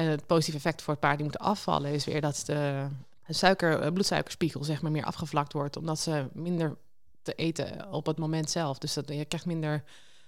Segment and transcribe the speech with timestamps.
[0.00, 2.86] En het positieve effect voor het paard die moet afvallen is weer dat de
[3.28, 6.76] suiker, eh, bloedsuikerspiegel zeg maar meer afgevlakt wordt, omdat ze minder
[7.22, 8.78] te eten op het moment zelf.
[8.78, 9.84] Dus dat, je krijgt minder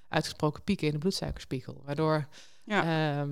[0.09, 2.27] uitgesproken pieken in de bloedsuikerspiegel, waardoor
[2.65, 2.83] Ja.
[2.83, 3.31] ehm,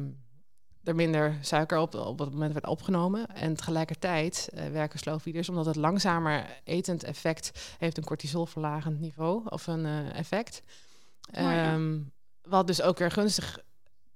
[0.84, 3.26] er minder suiker op, op het moment werd opgenomen.
[3.26, 9.66] En tegelijkertijd eh, werken slowfeeders, omdat het langzamer etend effect heeft een cortisolverlagend niveau of
[9.66, 10.62] een eh, effect.
[11.32, 11.72] Oh ja.
[11.72, 11.98] Ehm,
[12.42, 13.58] Wat dus ook weer gunstig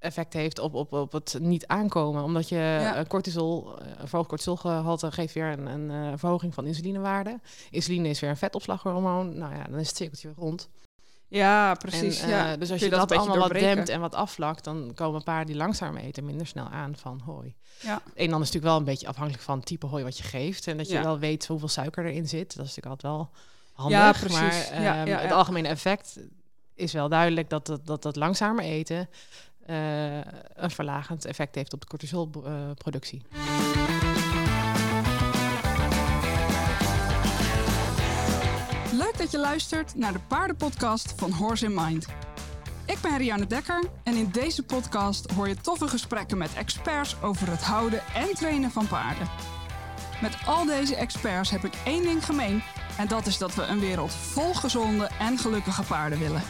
[0.04, 2.22] effect heeft op, op, op het niet aankomen.
[2.22, 2.94] Omdat je Ja.
[2.94, 7.40] eh, cortisol, eh, een verhoogd cortisolgehalte geeft weer een, een eh, verhoging van insulinewaarde.
[7.70, 9.38] Insuline is weer een vetopslaghormoon.
[9.38, 10.68] Nou ja, dan is het cirkeltje weer rond.
[11.28, 12.20] Ja, precies.
[12.20, 12.56] En, ja.
[12.56, 13.74] Dus als je, je dat een allemaal wat doorbreken?
[13.74, 17.54] dempt en wat afvlakt, dan komen paarden die langzaam eten minder snel aan van hooi.
[17.80, 17.94] Ja.
[17.94, 20.24] Een en ander is natuurlijk wel een beetje afhankelijk van het type hooi wat je
[20.24, 20.66] geeft.
[20.66, 21.02] En dat je Ja.
[21.02, 22.56] wel weet hoeveel suiker erin zit.
[22.56, 23.30] Dat is natuurlijk altijd wel
[23.72, 23.98] handig.
[23.98, 24.70] Ja, precies.
[24.70, 26.18] Maar ehm, ja, het algemene effect
[26.74, 29.08] is wel duidelijk dat dat, dat, dat langzamer eten
[29.66, 30.16] eh,
[30.54, 33.22] een verlagend effect heeft op de cortisolproductie.
[38.92, 42.06] Leuk dat je luistert naar de paardenpodcast van Horse in Mind.
[42.86, 47.50] Ik ben Rianne Dekker en in deze podcast hoor je toffe gesprekken met experts over
[47.50, 49.28] het houden en trainen van paarden.
[50.22, 52.62] Met al deze experts heb ik één ding gemeen
[52.98, 56.42] en dat is dat we een wereld vol gezonde en gelukkige paarden willen.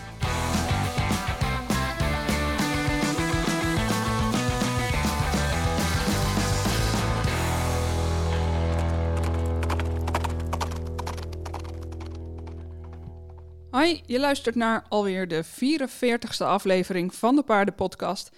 [13.84, 18.30] Hoi, je luistert naar alweer de 44ste aflevering van de Paardenpodcast.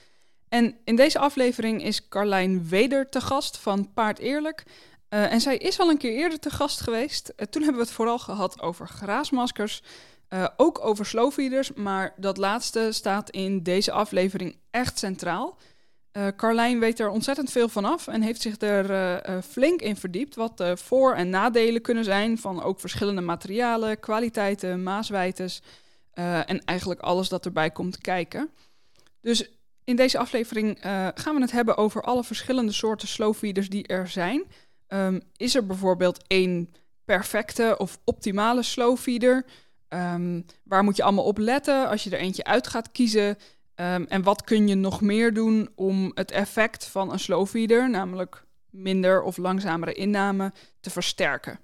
[0.49, 4.63] En in deze aflevering is Carlijn Weder te gast van Paard Eerlijk.
[5.09, 7.29] Eh, en zij is al een keer eerder te gast geweest.
[7.29, 9.83] Eh, toen hebben we het vooral gehad over graasmaskers,
[10.29, 15.59] eh, ook over slowfeeders, maar dat laatste staat in deze aflevering echt centraal.
[16.17, 19.81] Eh, Carlijn weet er ontzettend veel van af en heeft zich er eh, eh, flink
[19.81, 20.35] in verdiept.
[20.35, 25.63] Wat de voor- en nadelen kunnen zijn van ook verschillende materialen, kwaliteiten, maaswijtes
[26.13, 28.51] en eigenlijk alles dat erbij komt kijken.
[29.21, 29.51] Dus
[29.85, 30.79] in deze aflevering
[31.15, 34.45] gaan we het hebben over alle verschillende soorten slowfeeders die er zijn.
[34.87, 36.73] Ehm, is er bijvoorbeeld één
[37.05, 39.45] perfecte of optimale slowfeeder?
[39.89, 43.37] Ehm, waar moet je allemaal op letten als je er eentje uit gaat kiezen?
[43.77, 48.45] Ehm, en wat kun je nog meer doen om het effect van een slowfeeder, namelijk
[48.71, 51.59] minder of langzamere inname, te versterken?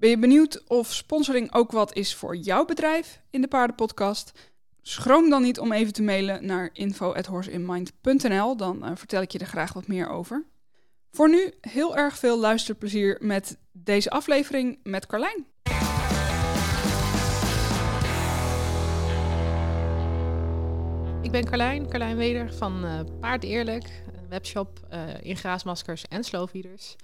[0.02, 4.50] Ben je benieuwd of sponsoring ook wat is voor jouw bedrijf in de paardenpodcast?
[4.80, 9.46] Schroom dan niet om even te mailen naar info@horseinmind.nl, dan eh, vertel ik je er
[9.46, 10.44] graag wat meer over.
[11.10, 15.46] Voor nu heel erg veel luisterplezier met deze aflevering met Carlijn.
[21.22, 26.24] Ik ben Carlijn, Carlijn Weder van eh, Paard Eerlijk, een webshop eh, in graasmaskers en
[26.24, 26.96] slowfeeders.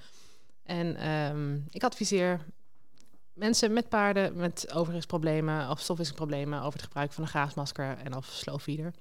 [0.62, 2.40] En ehm, ik adviseer
[3.38, 8.26] mensen met paarden met overingsproblemen of stofwisselingsproblemen over het gebruik van een graasmasker en of
[8.26, 8.94] slowfeeder.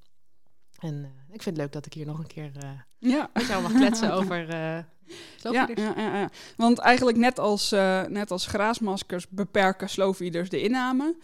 [0.79, 3.29] En eh, ik vind het leuk dat ik hier nog een keer eh, Ja.
[3.33, 4.79] met jou mag kletsen over eh
[5.37, 6.29] Ja, ja, ja, ja.
[6.55, 7.71] Want eigenlijk net als,
[8.07, 11.17] net als graasmaskers beperken slowfeeders de inname.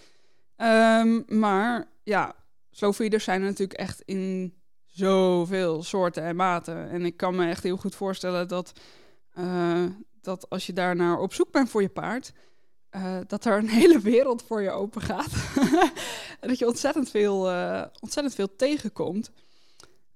[0.56, 2.35] Ehm, maar ja,
[2.72, 4.53] slowfeeders zijn er natuurlijk echt in
[4.85, 6.90] zoveel soorten en maten.
[6.90, 8.79] En ik kan me echt heel goed voorstellen dat,
[10.22, 12.34] dat als je daar naar op zoek bent voor je paard...
[12.94, 15.31] eh, dat er een hele wereld voor je open gaat.
[16.40, 19.31] dat je ontzettend veel, eh, ontzettend veel tegenkomt.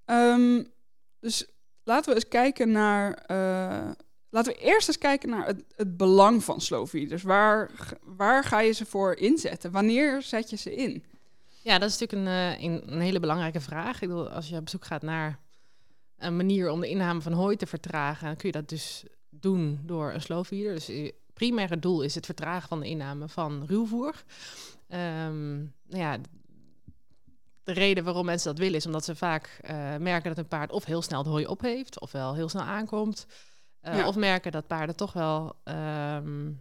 [0.05, 0.63] Ehm,
[1.19, 1.45] dus
[1.83, 3.13] laten we eens kijken naar.
[3.13, 3.89] eh,
[4.29, 7.23] laten we eerst eens kijken naar het, het belang van slowfeeders.
[7.23, 9.71] Waar, g- waar ga je ze voor inzetten?
[9.71, 11.03] Wanneer zet je ze in?
[11.61, 14.01] Ja, dat is natuurlijk een, een, hele belangrijke vraag.
[14.01, 15.39] Ik bedoel, als je op zoek gaat naar
[16.17, 19.79] een manier om de inname van hooi te vertragen, dan kun je dat dus doen
[19.85, 20.73] door een slowfeeder.
[20.73, 20.89] Dus
[21.37, 24.23] primaire doel is het vertragen van de inname van ruwvoer.
[24.87, 26.17] Ehm, nou ja,
[27.63, 30.71] de reden waarom mensen dat willen is omdat ze vaak eh, merken dat een paard
[30.71, 33.25] of heel snel het hooi op heeft, ofwel heel snel aankomt.
[33.79, 34.07] Eh, Ja.
[34.07, 36.51] Of merken dat paarden toch wel ehm,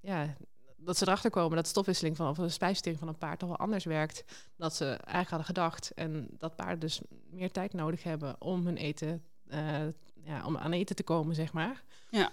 [0.00, 0.34] ja,
[0.76, 3.48] dat ze erachter komen dat de stofwisseling van of de spijsvertering van een paard toch
[3.48, 5.90] wel anders werkt dan dat ze eigenlijk hadden gedacht.
[5.94, 7.00] En dat paarden dus
[7.30, 9.86] meer tijd nodig hebben om hun eten, eh,
[10.24, 11.82] ja, om aan eten te komen, zeg maar.
[12.10, 12.30] Ja.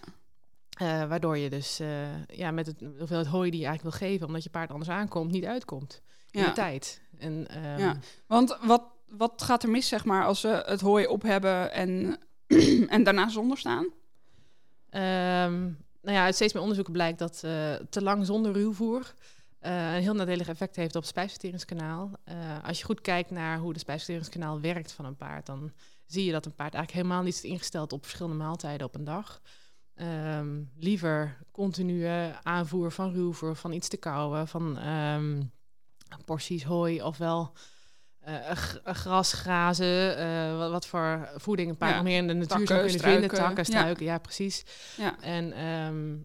[0.81, 4.27] Eh, waardoor je dus eh, ja, met het hoeveelheid hooi die je eigenlijk wil geven,
[4.27, 6.01] omdat je paard anders aankomt, niet uitkomt
[6.31, 6.47] in Ja.
[6.47, 7.01] de tijd.
[7.19, 7.95] En, ehm, Ja.
[8.27, 12.17] Want wat, wat gaat er mis, zeg maar, als ze het hooi op hebben en,
[12.95, 13.87] en daarna zonder staan?
[14.89, 15.61] Ehm,
[16.01, 19.13] nou ja, uit steeds meer onderzoeken blijkt dat eh, te lang zonder ruwvoer
[19.59, 22.11] een heel nadelig effect heeft op het spijsverteringskanaal.
[22.63, 25.71] Als je goed kijkt naar hoe de spijsverteringskanaal werkt van een paard, dan
[26.05, 29.03] zie je dat een paard eigenlijk helemaal niet is ingesteld op verschillende maaltijden op een
[29.03, 29.41] dag.
[29.95, 35.41] Ehm, liever continue aanvoer van ruwvoer, van iets te kauwen, van ehm,
[36.25, 37.53] porties hooi ofwel
[38.55, 42.47] g- gras, grazen, eh, wat, wat voor voeding een Ja, nog meer in de natuur
[42.67, 43.29] zou kunnen vinden.
[43.47, 44.63] Takken, struiken, ja, precies.
[44.97, 46.17] Ja, En ehm,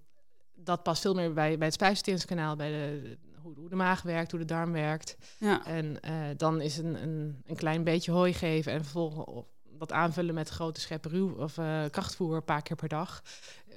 [0.55, 4.31] dat past veel meer bij, bij het spijsverteringskanaal, bij de, hoe, hoe de maag werkt,
[4.31, 5.17] hoe de darm werkt.
[5.39, 9.45] ja, En eh, dan is een, een, een klein beetje hooi geven en vervolgens
[9.79, 13.23] dat aanvullen met grote scheppen ruw of eh, krachtvoer een paar keer per dag.
[13.69, 13.75] eh,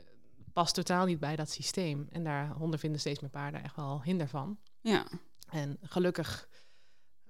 [0.54, 2.08] Past totaal niet bij dat systeem.
[2.12, 4.58] En daar honden vinden steeds meer paarden echt wel hinder van.
[4.82, 5.06] ja.
[5.50, 6.48] En gelukkig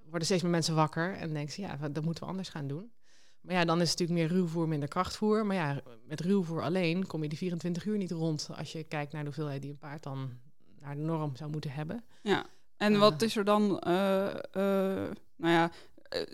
[0.04, 2.92] worden steeds meer mensen wakker en denken ze, ja, dat moeten we anders gaan doen.
[3.40, 5.46] Maar ja, dan is het natuurlijk meer ruwvoer, minder krachtvoer.
[5.46, 9.12] Maar ja, met ruwvoer alleen kom je die 24 uur niet rond als je kijkt
[9.12, 10.38] naar de hoeveelheid die een paard dan
[10.80, 12.04] naar de norm zou moeten hebben.
[12.22, 12.46] ja.
[12.76, 12.98] En Eh.
[12.98, 13.68] wat is er dan,
[15.36, 15.70] nou ja,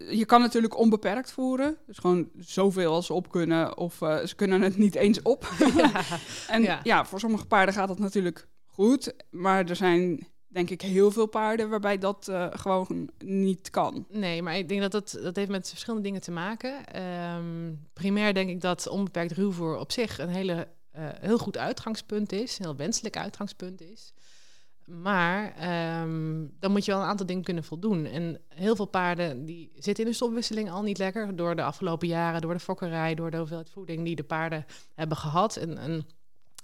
[0.08, 1.76] je kan natuurlijk onbeperkt voeren.
[1.86, 5.48] Dus gewoon zoveel als ze op kunnen, of eh, ze kunnen het niet eens op.
[6.48, 6.80] En Ja.
[6.82, 7.04] ja.
[7.04, 9.14] voor sommige paarden gaat dat natuurlijk goed.
[9.30, 14.06] Maar er zijn denk ik heel veel paarden waarbij dat eh, gewoon niet kan.
[14.10, 16.86] Nee, maar ik denk dat dat, dat heeft met verschillende dingen te maken.
[16.86, 22.32] Ehm, primair denk ik dat onbeperkt ruwvoer op zich een hele, eh, heel goed uitgangspunt
[22.32, 22.58] is.
[22.58, 24.12] Een heel wenselijk uitgangspunt is.
[24.86, 28.04] Maar ehm, dan moet je wel een aantal dingen kunnen voldoen.
[28.04, 31.36] En heel veel paarden die zitten in de stofwisseling al niet lekker.
[31.36, 35.16] Door de afgelopen jaren, door de fokkerij, door de hoeveelheid voeding die de paarden hebben
[35.16, 35.56] gehad.
[35.56, 36.06] En, en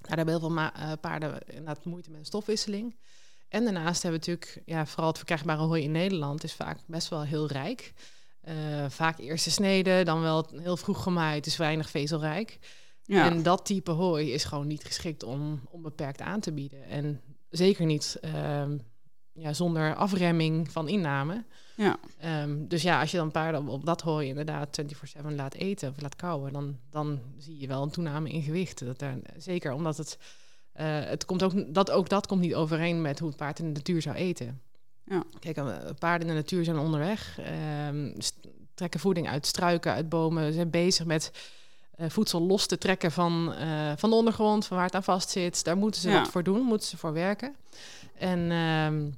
[0.00, 2.96] daar hebben heel veel eh, paarden inderdaad moeite met een stofwisseling.
[3.48, 7.08] En daarnaast hebben we natuurlijk, ja, vooral het verkrijgbare hooi in Nederland is vaak best
[7.08, 7.92] wel heel rijk.
[8.40, 8.54] Eh,
[8.88, 12.58] vaak eerste snede, dan wel heel vroeg gemaaid, dus weinig vezelrijk.
[13.04, 16.84] Ja, En dat type hooi is gewoon niet geschikt om onbeperkt aan te bieden.
[16.84, 17.20] En
[17.52, 18.76] zeker niet ehm,
[19.32, 21.44] ja, zonder afremming van inname.
[21.76, 25.90] ja, Ehm, dus ja, als je dan paarden op, dat hooi inderdaad 24-7 laat eten
[25.90, 28.84] of laat kauwen, dan, dan zie je wel een toename in gewicht.
[28.84, 30.18] Dat er, zeker omdat het,
[30.72, 33.64] eh, het komt ook, dat, ook dat komt niet overeen met hoe het paard in
[33.64, 34.60] de natuur zou eten.
[35.04, 35.24] Ja.
[35.40, 35.64] Kijk, eh,
[35.98, 38.12] paarden in de natuur zijn onderweg, ehm,
[38.74, 41.30] trekken voeding uit struiken, uit bomen, zijn bezig met
[41.96, 45.30] eh, voedsel los te trekken van, eh, van de ondergrond, van waar het aan vast
[45.30, 45.64] zit.
[45.64, 46.18] Daar moeten ze Ja.
[46.18, 47.54] wat voor doen, moeten ze voor werken.
[48.18, 49.10] En ehm,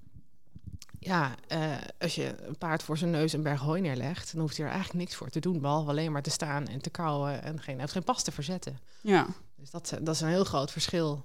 [0.98, 4.56] ja, eh, als je een paard voor zijn neus een berg hooi neerlegt, dan hoeft
[4.56, 7.42] hij er eigenlijk niks voor te doen, behalve alleen maar te staan en te kauwen
[7.42, 8.78] en geen, heeft geen pas te verzetten.
[9.00, 9.26] ja,
[9.56, 11.24] Dus dat, is- dat is een heel groot verschil.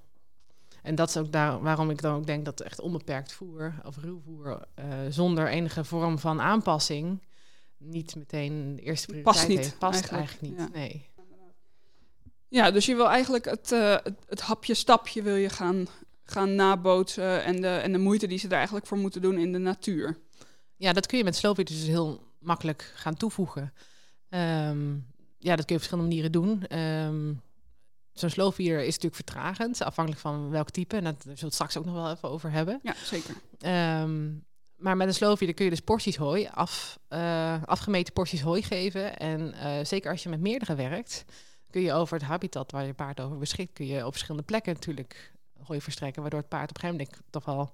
[0.81, 3.97] En dat is ook daar, waarom ik dan ook denk dat echt onbeperkt voer of
[3.97, 4.65] ruwvoer
[5.09, 7.19] zonder enige vorm van aanpassing
[7.77, 9.77] niet meteen de eerste prioriteit Past niet, heeft.
[9.77, 10.67] Past eigenlijk, eigenlijk, niet.
[10.73, 10.79] ja.
[10.79, 11.08] Nee.
[12.49, 12.71] Ja.
[12.71, 15.87] Dus je wil eigenlijk het, eh, het, het hapje-stapje wil je gaan,
[16.23, 19.51] gaan nabootsen en de, en de moeite die ze daar eigenlijk voor moeten doen in
[19.51, 20.17] de natuur.
[20.75, 23.73] Ja, dat kun je met sloofwieters dus heel makkelijk gaan toevoegen.
[24.29, 24.93] Ehm,
[25.37, 26.67] ja, dat kun je op verschillende manieren doen.
[26.67, 27.33] Ehm,
[28.19, 30.95] Zo'n sloofwier is natuurlijk vertragend, afhankelijk van welk type.
[30.95, 32.79] En dat daar zullen we het straks ook nog wel even over hebben.
[32.83, 33.35] Ja, zeker.
[33.59, 34.29] Ehm,
[34.75, 39.17] maar met een sloofwier kun je dus porties hooi, af, eh, afgemeten porties hooi geven.
[39.17, 41.25] En eh, zeker als je met meerdere werkt,
[41.69, 44.73] kun je over het habitat waar je paard over beschikt, kun je op verschillende plekken
[44.73, 45.31] natuurlijk
[45.63, 47.71] hooi verstrekken, waardoor het paard op een gegeven moment toch wel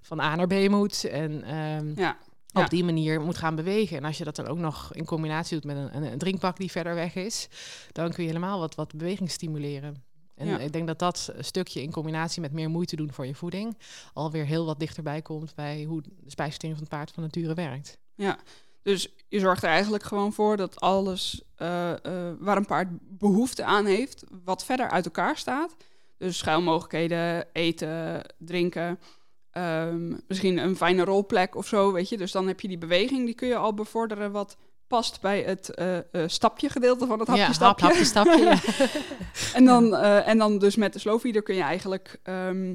[0.00, 1.04] van A naar B moet.
[1.04, 2.16] En ehm, Ja,
[2.54, 2.68] op Ja.
[2.68, 3.96] die manier moet gaan bewegen.
[3.96, 6.56] En als je dat dan ook nog in combinatie doet met een, een, een drinkbak
[6.56, 7.48] die verder weg is,
[7.92, 10.04] dan kun je helemaal wat, wat beweging stimuleren.
[10.34, 10.58] En Ja.
[10.58, 13.78] ik denk dat dat stukje in combinatie met meer moeite doen voor je voeding
[14.12, 17.98] alweer heel wat dichterbij komt bij hoe de spijsvertering van het paard van nature werkt.
[18.14, 18.38] ja.
[18.82, 23.64] Dus je zorgt er eigenlijk gewoon voor dat alles eh, eh, waar een paard behoefte
[23.64, 25.76] aan heeft, wat verder uit elkaar staat.
[26.18, 28.98] Dus schuilmogelijkheden, eten, drinken,
[29.50, 32.16] ehm, misschien een fijne rolplek of zo, weet je.
[32.16, 35.74] Dus dan heb je die beweging, die kun je al bevorderen wat past bij het
[35.74, 37.84] eh, stapje gedeelte van het hapje ja, stapje.
[37.84, 38.56] hap, hapje, stapje.
[39.54, 42.74] En dan, en dan dus met de slowfeeder kun je eigenlijk ehm,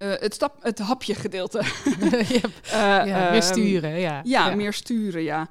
[0.00, 1.58] eh, het, stap, het hapje gedeelte
[2.28, 2.50] Yep.
[2.62, 4.20] eh, ja, ehm, meer sturen, ja.
[4.24, 5.48] Ja, meer sturen, ja.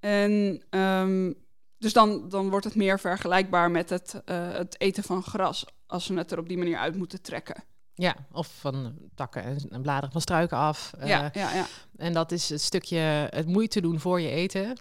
[0.00, 1.32] En ehm,
[1.78, 6.08] dus dan, dan wordt het meer vergelijkbaar met het, eh, het eten van gras, als
[6.08, 7.64] we het er op die manier uit moeten trekken.
[7.94, 10.92] Ja, of van takken en, en bladeren van struiken af.
[10.98, 11.66] Ja, ja, ja.
[11.96, 12.98] En dat is het stukje
[13.30, 14.76] het moeite doen voor je eten.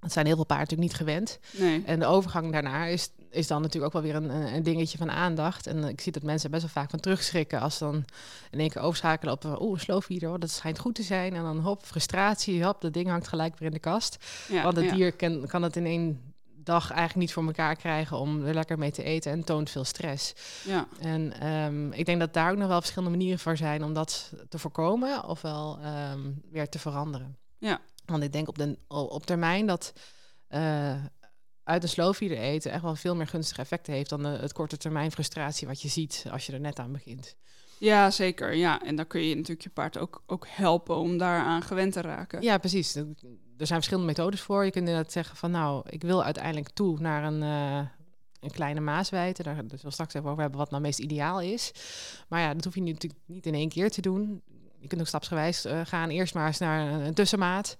[0.00, 1.38] Dat zijn heel veel paarden natuurlijk niet gewend.
[1.56, 1.82] Nee.
[1.86, 5.10] En de overgang daarna is, is dan natuurlijk ook wel weer een, een dingetje van
[5.10, 5.66] aandacht.
[5.66, 8.04] En ik zie dat mensen best wel vaak van terugschrikken als dan
[8.50, 11.34] in één keer overschakelen op oeh, een slowfeeder, oh, dat schijnt goed te zijn.
[11.34, 14.16] En dan hop, frustratie, hop, dat ding hangt gelijk weer in de kast.
[14.48, 14.94] Ja, Want het ja.
[14.94, 16.30] dier kan, kan het in één
[16.64, 19.84] dag eigenlijk niet voor elkaar krijgen om er lekker mee te eten en toont veel
[19.84, 20.34] stress.
[20.64, 20.86] Ja.
[21.00, 24.32] En ehm, ik denk dat daar ook nog wel verschillende manieren voor zijn om dat
[24.48, 26.20] te voorkomen ofwel ehm,
[26.50, 27.36] weer te veranderen.
[27.58, 27.80] Ja.
[28.04, 29.92] Want ik denk op, de, op termijn dat
[30.48, 30.94] eh,
[31.64, 34.76] uit een slowfeeder eten echt wel veel meer gunstige effecten heeft dan de, het korte
[34.76, 37.36] termijn frustratie wat je ziet als je er net aan begint.
[37.78, 38.54] ja, zeker.
[38.54, 38.82] Ja.
[38.82, 42.42] En dan kun je natuurlijk je paard ook, ook helpen om daaraan gewend te raken.
[42.42, 42.94] Ja, precies.
[42.94, 44.64] Er zijn verschillende methodes voor.
[44.64, 47.88] Je kunt inderdaad zeggen van nou, ik wil uiteindelijk toe naar een, eh,
[48.40, 49.42] een kleine maaswijte.
[49.42, 51.72] Daar zullen we straks even over hebben wat nou meest ideaal is.
[52.28, 54.42] Maar ja, dat hoef je natuurlijk niet in één keer te doen.
[54.80, 56.10] Je kunt ook stapsgewijs eh, gaan.
[56.10, 57.76] Eerst maar eens naar een, een tussenmaat.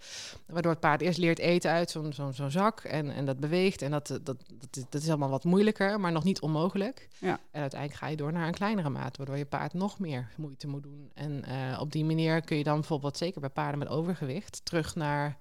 [0.47, 2.81] Waardoor het paard eerst leert eten uit zo'n zo'n zo'n zak.
[2.81, 3.83] En, en dat beweegt.
[3.83, 7.09] En dat, dat, dat, is- dat is allemaal wat moeilijker, maar nog niet onmogelijk.
[7.19, 7.41] Ja.
[7.51, 9.17] En uiteindelijk ga je door naar een kleinere maat.
[9.17, 11.11] Waardoor je paard nog meer moeite moet doen.
[11.15, 14.95] En eh, op die manier kun je dan bijvoorbeeld, zeker bij paarden met overgewicht, terug
[14.95, 15.39] naar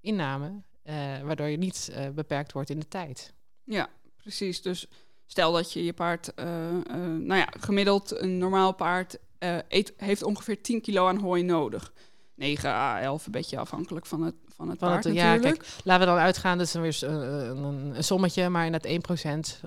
[0.00, 0.62] inname.
[0.82, 3.32] eh, waardoor je niet eh, beperkt wordt in de tijd.
[3.64, 4.62] Ja, precies.
[4.62, 4.86] Dus
[5.26, 6.74] stel dat je je paard, eh, eh,
[7.18, 11.92] nou ja, gemiddeld een normaal paard eh, eet, heeft ongeveer 10 kilo aan hooi nodig.
[12.34, 15.58] 9 à 11, een beetje afhankelijk van het, van het paard het, ja, natuurlijk.
[15.62, 18.48] kijk, laten we dan uitgaan, dat is dan weer s- eh, een, een, een sommetje,
[18.48, 18.90] maar in dat 1%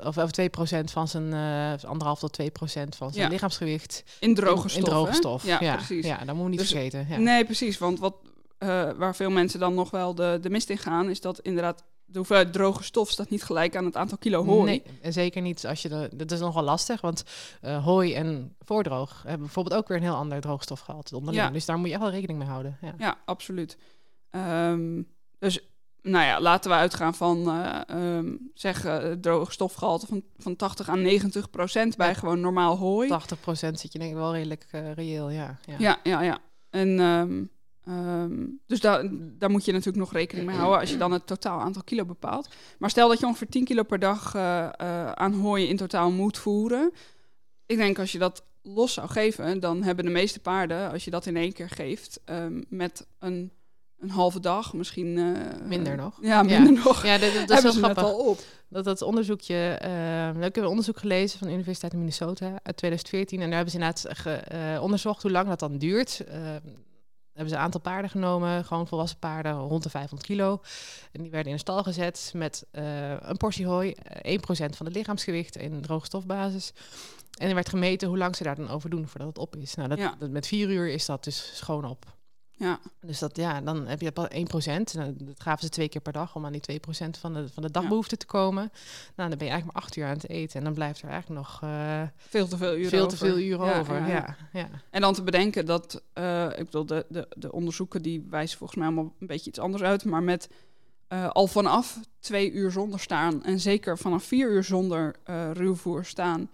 [0.03, 3.27] of, of 2% van zijn, eh anderhalf tot 2% van zijn Ja.
[3.31, 4.03] lichaamsgewicht.
[4.19, 4.75] in droge in, stof.
[4.83, 5.15] in droge hè?
[5.15, 5.45] stof.
[5.45, 6.05] Ja, Ja, precies.
[6.05, 7.05] Ja, dat moeten we niet Dus- vergeten.
[7.09, 7.17] Ja.
[7.17, 7.77] Nee, precies.
[7.77, 8.15] Want wat,
[8.57, 11.83] eh, waar veel mensen dan nog wel de, de mist in gaan, is dat inderdaad
[12.05, 14.65] de hoeveelheid droge stof staat niet gelijk aan het aantal kilo hooi.
[14.65, 17.23] Nee, en zeker niet als je de, dat is nog wel lastig, want
[17.61, 21.43] eh, hooi en voordroog hebben bijvoorbeeld ook weer een heel ander droogstofgehalte onderling.
[21.45, 21.51] Ja.
[21.51, 22.77] Dus daar moet je echt wel rekening mee houden.
[22.81, 22.93] Ja.
[22.97, 23.77] Ja, absoluut.
[24.29, 25.01] Ehm,
[25.39, 25.59] dus
[26.01, 30.89] nou ja, laten we uitgaan van eh ehm, zeg eh, droge stofgehalte van, van 80
[30.89, 32.13] à 90 procent bij Ja.
[32.13, 33.09] gewoon normaal hooi.
[33.09, 35.59] 80% zit je denk ik wel redelijk eh, reëel, ja.
[35.65, 35.75] ja.
[35.79, 36.39] Ja, ja, ja.
[36.69, 37.43] En ehm,
[37.85, 41.27] ehm, dus daar, daar moet je natuurlijk nog rekening mee houden als je dan het
[41.27, 42.49] totaal aantal kilo bepaalt.
[42.79, 44.67] Maar stel dat je ongeveer 10 kilo per dag eh,
[45.11, 46.91] aan hooi in totaal moet voeren.
[47.65, 51.11] Ik denk als je dat los zou geven, dan hebben de meeste paarden, als je
[51.11, 53.51] dat in één keer geeft, ehm, met een,
[53.99, 55.17] een halve dag, misschien...
[55.17, 56.17] eh, Minder nog.
[56.21, 57.05] Ja, minder nog.
[57.05, 58.03] Ja, dat, dat is wel grappig.
[58.03, 58.39] al op.
[58.69, 59.89] Dat dat onderzoekje, eh
[60.35, 63.39] we hebben een onderzoek gelezen van de Universiteit in Minnesota uit 2014.
[63.41, 66.21] En daar hebben ze inderdaad ge- onderzocht hoe lang dat dan duurt.
[67.33, 70.61] Eh, hebben ze een aantal paarden genomen, gewoon volwassen paarden, rond de 500 kilo.
[71.11, 74.85] En die werden in een stal gezet met eh, een portie hooi, eh, 1% van
[74.85, 76.73] het lichaamsgewicht in droogstofbasis.
[77.37, 79.75] En er werd gemeten hoe lang ze daar dan over doen voordat het op is.
[79.75, 80.15] Nou, dat, Ja.
[80.19, 82.05] dat, met vier uur is dat dus schoon op.
[82.55, 84.33] Ja, Dus dat, ja, dan heb je pas 1%.
[84.93, 86.83] Nou, dat gaven ze twee keer per dag om aan die 2%
[87.19, 88.71] van de, van de dagbehoefte te komen.
[89.15, 90.57] Nou, dan ben je eigenlijk maar acht uur aan het eten.
[90.57, 93.27] En dan blijft er eigenlijk nog eh, veel te veel uren veel te over.
[93.27, 94.07] veel uren Ja, over.
[94.07, 94.69] ja, Ja.
[94.89, 98.79] En dan te bedenken dat, eh, ik bedoel, de, de, de onderzoeken die wijzen volgens
[98.79, 100.49] mij allemaal een beetje iets anders uit, maar met
[101.07, 105.15] eh, al vanaf twee uur zonder staan en zeker vanaf vier uur zonder
[105.53, 106.49] ruwvoer staan,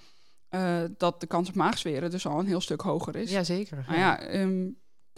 [0.98, 3.32] dat de kans op maagzweren dus al een heel stuk hoger is.
[3.32, 3.84] ja zeker.
[3.88, 4.68] Nou ja, ehm,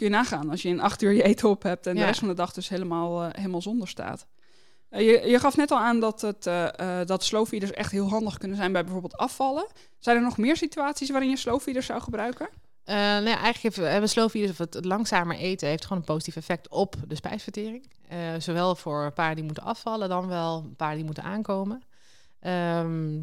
[0.01, 2.20] kun je nagaan als je in acht uur je eten op hebt en de rest
[2.20, 4.27] van de dag dus helemaal, eh, helemaal zonder staat.
[4.91, 8.38] Eh, je, je gaf net al aan dat, het, eh, dat slowfeeders echt heel handig
[8.38, 9.67] kunnen zijn bij bijvoorbeeld afvallen.
[10.00, 12.50] Zijn er nog meer situaties waarin je slowfeeders zou gebruiken?
[12.84, 16.13] Eh, nou ja, eigenlijk heeft, hebben slowfeeders of het, het langzamer eten heeft gewoon een
[16.13, 17.89] positief effect op de spijsvertering.
[18.38, 21.84] Zowel voor paarden die moeten afvallen dan wel paarden die moeten aankomen.
[22.39, 23.20] Ehm,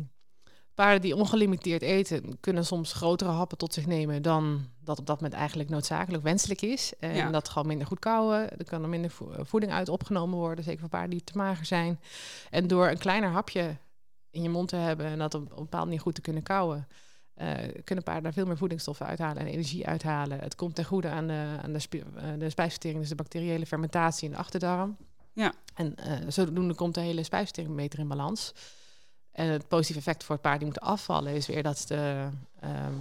[0.78, 5.16] paarden die ongelimiteerd eten kunnen soms grotere happen tot zich nemen dan dat op dat
[5.20, 6.92] moment eigenlijk noodzakelijk wenselijk is.
[7.00, 7.30] En Ja.
[7.30, 8.58] dat gewoon minder goed kouwen.
[8.58, 11.66] Er kan er minder vo- voeding uit opgenomen worden, zeker voor paarden die te mager
[11.66, 12.00] zijn.
[12.50, 13.76] En door een kleiner hapje
[14.30, 16.42] in je mond te hebben en dat op, op een bepaalde manier goed te kunnen
[16.42, 16.88] kouwen,
[17.34, 17.50] eh,
[17.84, 20.38] kunnen paarden daar veel meer voedingsstoffen uithalen en energie uithalen.
[20.40, 24.24] Het komt ten goede aan de, aan de, eh, de spijsvertering, dus de bacteriële fermentatie
[24.28, 24.96] in de achterdarm.
[25.32, 25.52] Ja.
[25.74, 28.52] En eh, zodoende komt de hele spijsvertering beter in balans.
[29.38, 32.28] En het positieve effect voor het paard die moet afvallen is weer dat de,
[32.60, 32.92] ehm,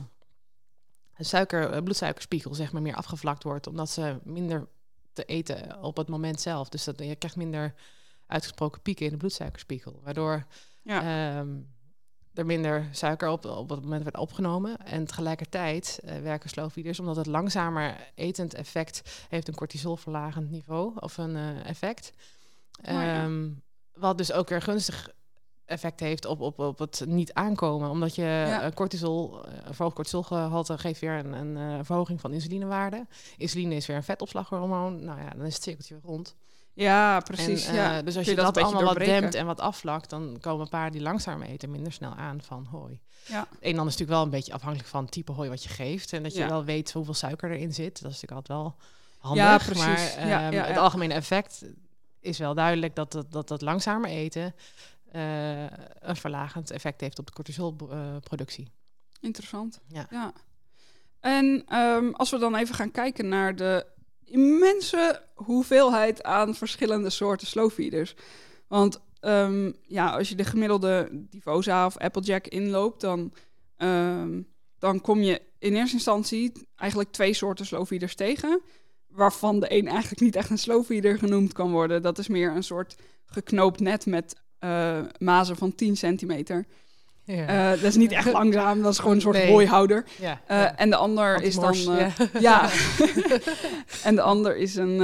[1.15, 4.67] de suiker, eh, bloedsuikerspiegel zeg maar meer afgevlakt wordt, omdat ze minder
[5.13, 6.69] te eten op het moment zelf.
[6.69, 7.73] Dus dat, je krijgt minder
[8.27, 10.45] uitgesproken pieken in de bloedsuikerspiegel, waardoor
[10.81, 11.01] Ja.
[11.37, 11.55] Ehm,
[12.33, 14.77] er minder suiker op, op het moment werd opgenomen.
[14.77, 21.17] En tegelijkertijd eh, werken slowfeeders, omdat het langzamer etend effect heeft een cortisolverlagend niveau of
[21.17, 22.11] een eh, effect.
[22.81, 23.03] Oh.
[23.03, 23.49] Ehm,
[23.93, 25.15] Wat dus ook weer gunstig
[25.67, 27.89] effect heeft op, op, op het niet aankomen.
[27.89, 28.61] Omdat je Ja.
[28.61, 33.05] eh, cortisol, eh, een verhoogd cortisolgehalte geeft weer een, een eh, verhoging van insulinewaarde.
[33.37, 35.03] Insuline is weer een vetopslaghormoon.
[35.05, 36.35] Nou ja, dan is het cirkeltje rond.
[36.73, 37.65] Ja, precies.
[37.65, 37.97] En, ja.
[37.97, 40.91] eh, dus als je, je dat allemaal wat dempt en wat afvlakt, dan komen paarden
[40.91, 42.99] die langzaam eten minder snel aan van hooi.
[43.25, 43.37] Ja.
[43.37, 46.13] En ander is natuurlijk wel een beetje afhankelijk van het type hooi wat je geeft.
[46.13, 46.47] En dat je Ja.
[46.49, 48.01] wel weet hoeveel suiker erin zit.
[48.01, 48.75] Dat is natuurlijk altijd wel
[49.17, 49.43] handig.
[49.45, 50.15] Ja, precies.
[50.15, 51.65] Maar Ja, ehm, ja, het algemene effect
[52.19, 54.55] is wel duidelijk dat dat, dat, dat langzamer eten
[55.11, 55.63] eh,
[55.99, 58.67] een verlagend effect heeft op de cortisolproductie.
[59.19, 59.79] Interessant.
[59.87, 60.33] Ja.
[61.19, 63.85] En ehm, als we dan even gaan kijken naar de
[64.23, 68.15] immense hoeveelheid aan verschillende soorten slowfeeders.
[68.67, 73.33] Want ehm, ja, als je de gemiddelde Divosa of Applejack inloopt, dan,
[73.77, 74.41] ehm,
[74.79, 78.61] dan kom je in eerste instantie eigenlijk twee soorten slowfeeders tegen.
[79.07, 82.01] Waarvan de een eigenlijk niet echt een slowfeeder genoemd kan worden.
[82.01, 82.95] Dat is meer een soort
[83.25, 86.65] geknoopt net met eh, mazen van 10 centimeter.
[87.23, 87.45] Ja.
[87.47, 89.51] Eh, dat is niet echt langzaam, dat is gewoon een soort Nee.
[89.51, 90.05] hooihouder.
[90.19, 90.75] ja, Eh, ja.
[90.77, 91.75] En de ander is dan.
[92.39, 92.69] Ja.
[94.03, 95.01] en de ander is, een,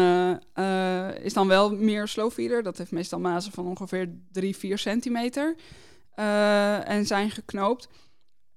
[1.21, 2.63] is dan wel meer slowfeeder.
[2.63, 5.55] Dat heeft meestal mazen van ongeveer 3, 4 centimeter.
[6.85, 7.87] en zijn geknoopt.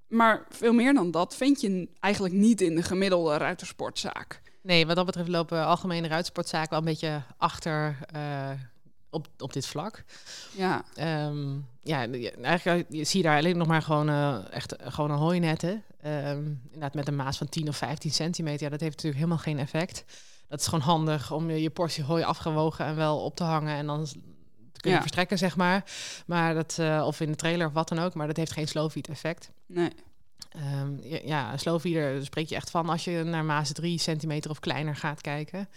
[0.08, 4.40] Maar veel meer dan dat vind je eigenlijk niet in de gemiddelde ruitersportzaak.
[4.62, 7.96] Nee, wat dat betreft lopen algemene ruitsportzaken wel een beetje achter
[9.10, 10.04] op, op dit vlak.
[10.56, 14.38] Ja, Ehm, ja, je- eigenlijk eh, je zie je daar alleen nog maar gewoon, eh,
[14.50, 15.82] echt eh, gewoon een hooinetten.
[16.02, 18.62] Ehm inderdaad met een maas van 10 of 15 centimeter.
[18.64, 20.04] Ja, dat heeft natuurlijk helemaal geen effect.
[20.48, 23.76] Dat is gewoon handig om je, je portie hooi afgewogen en wel op te hangen
[23.76, 25.00] en dan te kunnen Ja.
[25.00, 25.84] verstrekken, zeg maar.
[26.26, 28.90] Maar dat, of in de trailer of wat dan ook, maar dat heeft geen slow
[28.90, 29.50] feed effect.
[29.66, 29.90] nee.
[30.50, 34.50] Ehm, ja, ja, slow feeder spreek je echt van als je naar maas 3 centimeter
[34.50, 35.68] of kleiner gaat kijken.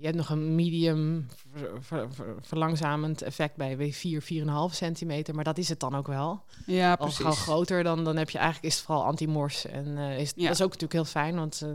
[0.00, 5.34] Je hebt nog een medium ver- ver- ver- verlangzamend effect bij W4, 4,5 centimeter.
[5.34, 6.42] Maar dat is het dan ook wel.
[6.66, 7.20] Ja, Al precies.
[7.24, 9.66] gauw groter, dan, dan heb je eigenlijk is het vooral anti-mors.
[9.66, 10.42] En eh, is, Ja.
[10.42, 11.70] dat is ook natuurlijk heel fijn, want eh,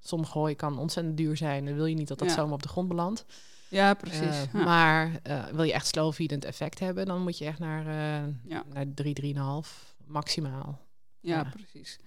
[0.00, 1.64] sommige hooi kan ontzettend duur zijn.
[1.64, 2.34] Dan wil je niet dat dat Ja.
[2.34, 3.24] zomaar op de grond belandt.
[3.68, 4.20] Ja, precies.
[4.20, 4.64] Eh, ja.
[4.64, 5.20] Maar
[5.52, 7.84] wil je echt slow feedend effect hebben, dan moet je echt naar,
[8.72, 10.78] naar 3, 3,5 maximaal.
[11.20, 11.52] ja.
[11.54, 11.98] precies.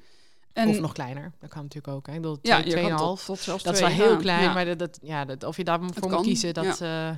[0.54, 1.32] En, Of nog kleiner.
[1.40, 2.08] Dat kan natuurlijk ook.
[2.08, 2.14] Hè.
[2.14, 2.68] Ik bedoel, ja, 2,5.
[2.68, 4.54] je kan tot, tot zelfs Dat is wel twee heel klein, Ja.
[4.54, 7.10] maar dat, dat, ja, dat, of je daarvoor moet kan, kiezen, dat, eh,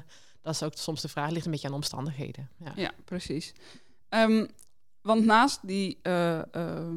[0.42, 1.30] dat is ook soms de vraag.
[1.30, 2.50] Ligt een beetje aan omstandigheden.
[2.58, 2.72] Ja.
[2.76, 3.54] Ja, precies.
[4.10, 4.46] Ehm,
[5.02, 6.88] want naast die, eh, eh,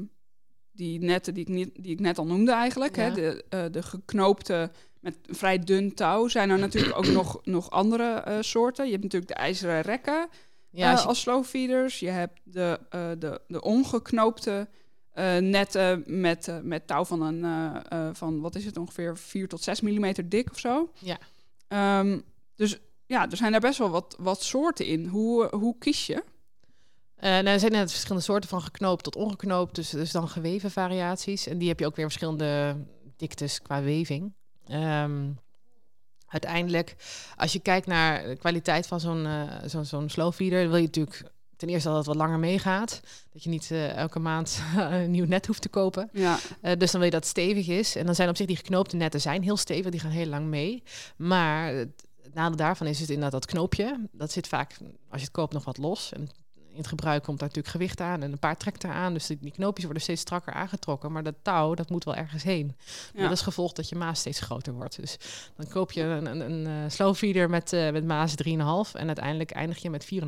[0.72, 4.70] die netten die ik, niet, die ik net al noemde eigenlijk, hè, de, de geknoopte
[5.00, 8.84] met vrij dun touw, zijn er natuurlijk ook nog, nog andere soorten.
[8.84, 10.28] Je hebt natuurlijk de ijzeren rekken
[10.70, 11.98] Ja, als je- als slow feeders.
[11.98, 12.80] Je hebt de,
[13.18, 14.68] de, de ongeknoopte
[15.16, 19.16] eh, netten met, eh, met touw van een, eh, eh, van wat is het ongeveer
[19.16, 20.92] 4 tot 6 millimeter dik of zo.
[20.98, 21.18] Ja.
[21.68, 22.18] Ehm,
[22.54, 25.06] dus ja, er zijn daar best wel wat, wat soorten in.
[25.06, 26.24] Hoe, eh, hoe kies je?
[27.16, 29.74] Eh, nou, er zijn net verschillende soorten van geknoopt tot ongeknoopt.
[29.74, 31.46] Dus, dus dan geweven variaties.
[31.46, 32.76] En die heb je ook weer verschillende
[33.16, 34.32] diktes qua weving.
[34.66, 35.30] Ehm,
[36.26, 36.96] uiteindelijk,
[37.36, 40.82] als je kijkt naar de kwaliteit van zo'n eh, zo'n zo'n slow feeder, wil je
[40.82, 41.22] natuurlijk
[41.56, 43.00] ten eerste dat het wat langer meegaat.
[43.32, 46.08] Dat je niet eh, elke maand een nieuw net hoeft te kopen.
[46.12, 47.96] Ja, Eh, dus dan wil je dat het stevig is.
[47.96, 50.46] En dan zijn op zich die geknoopte netten zijn heel stevig, die gaan heel lang
[50.46, 50.82] mee.
[51.16, 54.08] Maar het, het nadeel daarvan is het inderdaad dat knoopje.
[54.12, 54.76] Dat zit vaak,
[55.08, 56.12] als je het koopt, nog wat los.
[56.12, 56.28] En
[56.76, 59.12] in het gebruik komt daar natuurlijk gewicht aan en een paar trekt eraan.
[59.12, 61.12] Dus die, die knoopjes worden steeds strakker aangetrokken.
[61.12, 62.76] Maar dat touw, dat moet wel ergens heen.
[63.14, 63.22] ja.
[63.22, 64.96] Dat is gevolg dat je maas steeds groter wordt.
[65.00, 65.16] Dus
[65.56, 68.46] dan koop je een, een, een eh, slow feeder met, eh met maas 3,5
[68.92, 70.20] en uiteindelijk eindig je met 4,5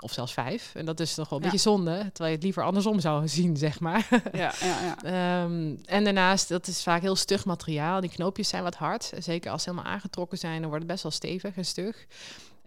[0.00, 0.70] of zelfs 5.
[0.74, 1.50] En dat is toch wel een Ja.
[1.50, 4.06] beetje zonde, terwijl je het liever andersom zou zien, zeg maar.
[4.32, 4.96] ja, ja, ja.
[5.42, 8.00] Ehm, en daarnaast, dat is vaak heel stug materiaal.
[8.00, 9.12] Die knoopjes zijn wat hard.
[9.18, 12.06] Zeker als ze helemaal aangetrokken zijn, dan wordt het best wel stevig en stug.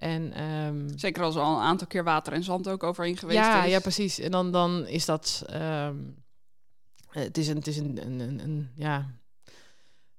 [0.03, 3.63] En ehm, Zeker als al een aantal keer water en zand ook overheen geweest ja,
[3.63, 3.71] is.
[3.71, 4.19] ja, precies.
[4.19, 5.43] En dan, dan is dat.
[5.47, 5.95] ehm,
[7.09, 9.09] het is een, het is een, een, een, een- ja,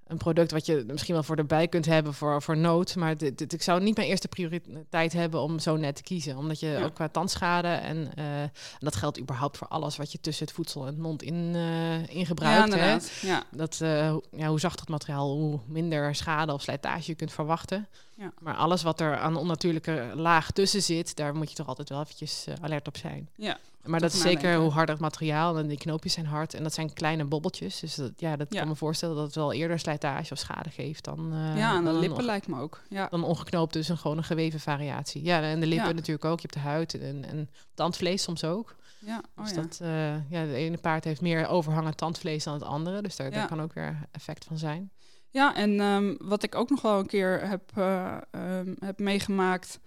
[0.07, 2.97] een product wat je misschien wel voor erbij kunt hebben voor, voor nood.
[2.97, 6.37] Maar dit, dit- ik zou niet mijn eerste prioriteit hebben om zo net te kiezen.
[6.37, 6.85] Omdat je Ja.
[6.85, 10.55] ook qua tandschade en, eh, en dat geldt überhaupt voor alles wat je tussen het
[10.55, 12.59] voedsel en het mond in, eh in ja, gebruikt.
[12.59, 12.65] hè?
[12.65, 13.11] inderdaad.
[13.23, 17.15] Ja, Dat, eh, hoe- ja, hoe zachter het materiaal, hoe minder schade of slijtage je
[17.15, 17.89] kunt verwachten.
[18.17, 18.33] Ja.
[18.41, 22.01] Maar alles wat er aan onnatuurlijke laag tussen zit, daar moet je toch altijd wel
[22.01, 23.29] eventjes alert op zijn.
[23.37, 26.63] ja, Maar dat is zeker hoe harder het materiaal en die knoopjes zijn hard en
[26.63, 27.81] dat zijn kleine bobbeltjes.
[27.81, 28.59] Dus dat, ja, dat Ja.
[28.59, 31.85] kan me voorstellen dat het wel eerder slijtage of schade geeft dan, eh, ja, en
[31.85, 32.83] de lippen lijkt me ook.
[32.89, 35.23] Ja, dan ongeknoopt, dus een gewoon een geweven variatie.
[35.25, 35.95] Ja, en de lippen Ja.
[35.95, 36.41] natuurlijk ook.
[36.41, 38.75] Je hebt de huid en, en tandvlees soms ook.
[38.99, 39.23] ja.
[39.37, 43.03] Oh, dus dat, eh, ja, de ene paard heeft meer overhangend tandvlees dan het andere.
[43.03, 44.91] Dus daar kan ook weer effect van zijn.
[45.31, 49.79] Ja, en ehm, wat ik ook nog wel een keer heb, eh, ehm, heb meegemaakt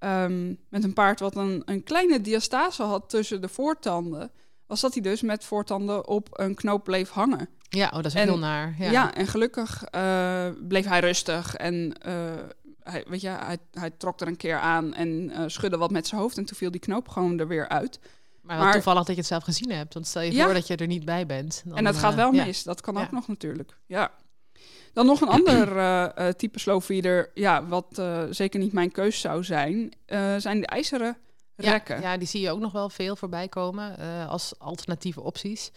[0.00, 4.30] ehm, met een paard wat een, een kleine diastase had tussen de voortanden,
[4.66, 7.48] was dat hij dus met voortanden op een knoop bleef hangen.
[7.68, 8.74] Ja, oh, dat is En- heel naar.
[8.78, 9.14] Ja, Ja.
[9.14, 12.14] en gelukkig eh, bleef hij rustig en eh,
[12.82, 16.06] hij, weet je, hij, hij trok er een keer aan en eh, schudde wat met
[16.06, 16.38] zijn hoofd.
[16.38, 17.98] En toen viel die knoop gewoon er weer uit.
[18.42, 19.94] Maar, toevallig dat je het zelf gezien hebt.
[19.94, 20.44] Want stel je Ja.
[20.44, 21.62] voor dat je er niet bij bent.
[21.64, 22.62] dan, en dat gaat wel mis.
[22.62, 23.76] Dat kan ook nog natuurlijk.
[23.86, 24.10] Ja.
[24.92, 27.30] Dan nog een ander eh, type slowfeeder.
[27.34, 29.92] Ja, wat eh, zeker niet mijn keus zou zijn.
[30.38, 31.16] zijn de ijzeren
[31.56, 32.00] rekken.
[32.00, 33.98] Ja, die zie je ook nog wel veel voorbij komen
[34.28, 35.70] als alternatieve opties.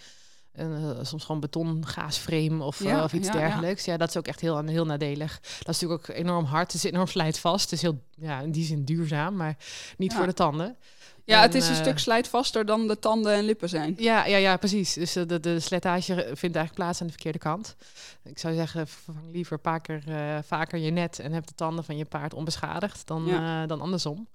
[1.02, 3.86] Soms gewoon beton, gaasframe of, Ja, of iets ja, dergelijks.
[3.86, 3.97] Ja.
[3.97, 5.39] dat is ook echt heel, heel nadelig.
[5.39, 6.71] Dat is natuurlijk ook enorm hard.
[6.71, 7.63] Het is enorm slijtvast.
[7.63, 9.58] Het is heel, ja, in die zin duurzaam, maar
[9.97, 10.78] niet voor de tanden.
[11.25, 13.93] Ja, het is een eh, stuk slijtvaster dan de tanden en lippen zijn.
[13.97, 14.93] Ja, ja, ja, precies.
[14.93, 17.75] Dus eh, de, de slijtage vindt eigenlijk plaats aan de verkeerde kant.
[18.23, 21.53] Ik zou zeggen, vervang liever een paar keer, eh, vaker je net en heb de
[21.55, 23.25] tanden van je paard onbeschadigd dan,
[23.67, 24.27] dan andersom.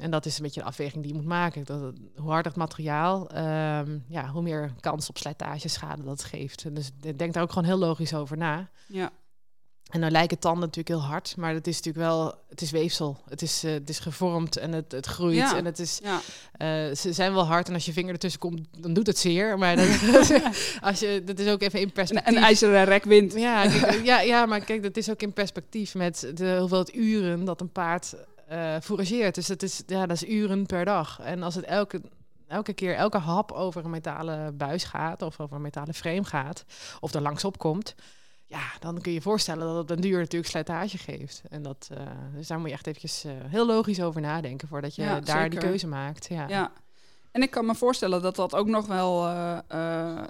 [0.00, 1.64] En dat is een beetje de afweging die je moet maken.
[1.64, 6.10] Dat, het- hoe harder het materiaal, ehm, ja, hoe meer kans op slijtage, schade dat
[6.12, 6.64] het geeft.
[6.64, 8.68] En Dus denk daar ook gewoon heel logisch over na.
[8.86, 9.10] Ja,
[9.90, 13.18] En dan lijken tanden natuurlijk heel hard, maar het is natuurlijk wel, het is weefsel.
[13.28, 15.56] Het is, eh, het is gevormd en het, het groeit Ja.
[15.56, 16.20] en het is, ja.
[16.52, 19.58] eh, ze zijn wel hard en als je vinger ertussen komt, dan doet het zeer.
[19.58, 19.86] Maar dat,
[20.80, 22.36] als je, dat is ook even in Een, perspectief.
[22.36, 23.32] een ijzeren rek wint.
[23.32, 27.44] ja, kijk, ja, ja, maar kijk, dat is ook in perspectief met de hoeveelheid uren
[27.44, 28.14] dat een paard
[28.48, 29.34] eh fourageert.
[29.34, 31.20] Dus dat is, ja, dat is uren per dag.
[31.22, 32.00] En als het elke,
[32.48, 36.64] elke keer, elke hap over een metalen buis gaat of over een metalen frame gaat,
[37.00, 37.94] of er langs op komt,
[38.50, 41.42] ja, dan kun je je voorstellen dat het een duur natuurlijk slijtage geeft.
[41.48, 44.94] En dat, eh, dus daar moet je echt eventjes eh, heel logisch over nadenken voordat
[44.94, 46.26] je Ja, daar die keuze maakt.
[46.28, 46.48] Ja.
[46.48, 46.72] Ja.
[47.30, 50.26] En ik kan me voorstellen dat dat ook nog wel eh,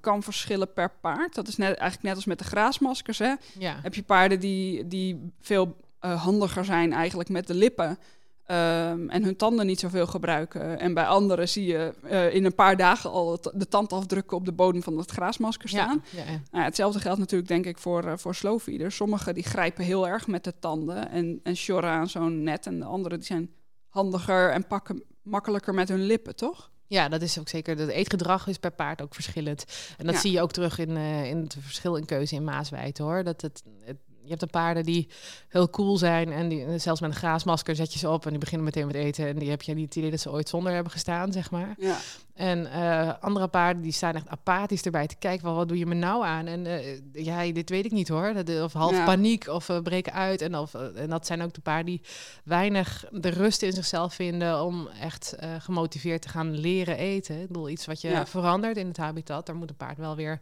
[0.00, 1.34] kan verschillen per paard.
[1.34, 3.18] Dat is net, eigenlijk net als met de graasmaskers.
[3.18, 3.34] Hè?
[3.58, 3.78] Ja.
[3.82, 7.98] Heb je paarden die, die veel handiger zijn eigenlijk met de lippen.
[8.46, 10.78] Ehm, en hun tanden niet zoveel gebruiken.
[10.78, 14.44] En bij anderen zie je eh, in een paar dagen al het- de tandafdrukken op
[14.44, 16.02] de bodem van het graasmasker staan.
[16.10, 16.30] Ja, ja, ja.
[16.30, 18.96] Nou, ja, hetzelfde geldt natuurlijk denk ik voor, eh, voor slowfeeders.
[18.96, 22.66] Sommigen die grijpen heel erg met de tanden en, en sjorren aan zo'n net.
[22.66, 23.50] En de anderen die zijn
[23.88, 26.72] handiger en pakken makkelijker met hun lippen, toch?
[26.86, 27.78] Ja, dat is ook zeker.
[27.78, 29.64] Het eetgedrag is per paard ook verschillend.
[29.98, 30.20] En dat Ja.
[30.20, 33.24] zie je ook terug in, eh, in het verschil in keuze in Maaswijd hoor.
[33.24, 35.08] Dat het, het- je hebt de paarden die
[35.48, 38.30] heel cool zijn en die eh, zelfs met een graasmasker zet je ze op en
[38.30, 39.26] die beginnen meteen met eten.
[39.28, 41.74] En die heb je niet het idee dat ze ooit zonder hebben gestaan, zeg maar.
[41.78, 41.96] Ja.
[42.34, 45.44] En eh, andere paarden die staan echt apathisch erbij te kijken.
[45.44, 46.46] Wel, wat doe je me nou aan?
[46.46, 48.34] En eh, ja, dit weet ik niet hoor.
[48.62, 49.04] Of half Ja.
[49.04, 50.42] paniek of breken uit.
[50.42, 52.00] En, of, en dat zijn ook de paarden die
[52.44, 57.40] weinig de rust in zichzelf vinden om echt gemotiveerd te gaan leren eten.
[57.40, 58.26] Ik bedoel, iets wat je Ja.
[58.26, 59.46] verandert in het habitat.
[59.46, 60.40] Daar moet een paard wel weer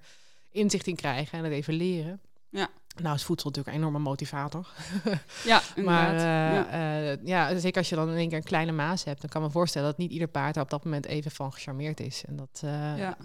[0.51, 2.21] inzicht in krijgen en het even leren.
[2.51, 2.69] Ja.
[3.01, 4.69] Nou is voedsel natuurlijk een enorme motivator.
[5.45, 6.69] Ja, Maar eh, ja.
[7.13, 9.41] eh, ja, zeker als je dan in één keer een kleine maas hebt, dan kan
[9.41, 12.25] ik me voorstellen dat niet ieder paard er op dat moment even van gecharmeerd is.
[12.25, 13.17] En dat, eh, ja.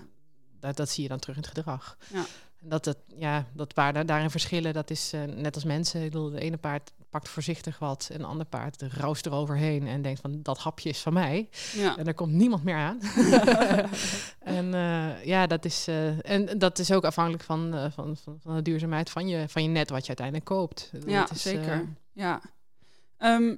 [0.60, 1.97] dat, dat zie je dan terug in het gedrag.
[2.13, 2.25] Ja.
[2.62, 6.03] En dat, het, ja, dat paarden daarin verschillen, dat is net als mensen.
[6.03, 10.02] Ik bedoel, de ene paard pakt voorzichtig wat, en een ander paard roost eroverheen en
[10.02, 11.50] denkt van dat hapje is van mij.
[11.74, 11.98] ja.
[11.98, 13.00] En er komt niemand meer aan.
[14.58, 18.39] en eh, ja, dat is, eh, en dat is ook afhankelijk van, eh, van, van,
[18.39, 20.91] van de duurzaamheid van je, van je net wat je uiteindelijk koopt.
[21.06, 21.88] Ja, Dat is, zeker.
[22.13, 22.41] Ja.
[23.17, 23.56] Ehm,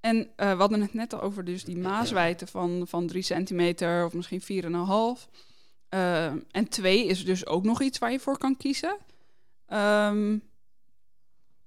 [0.00, 4.12] en we hadden het net al over dus die maaswijten van, van 3 centimeter of
[4.12, 5.28] misschien 4,5.
[5.88, 8.96] Ehm en 2 is dus ook nog iets waar je voor kan kiezen.
[9.66, 10.38] Ehm,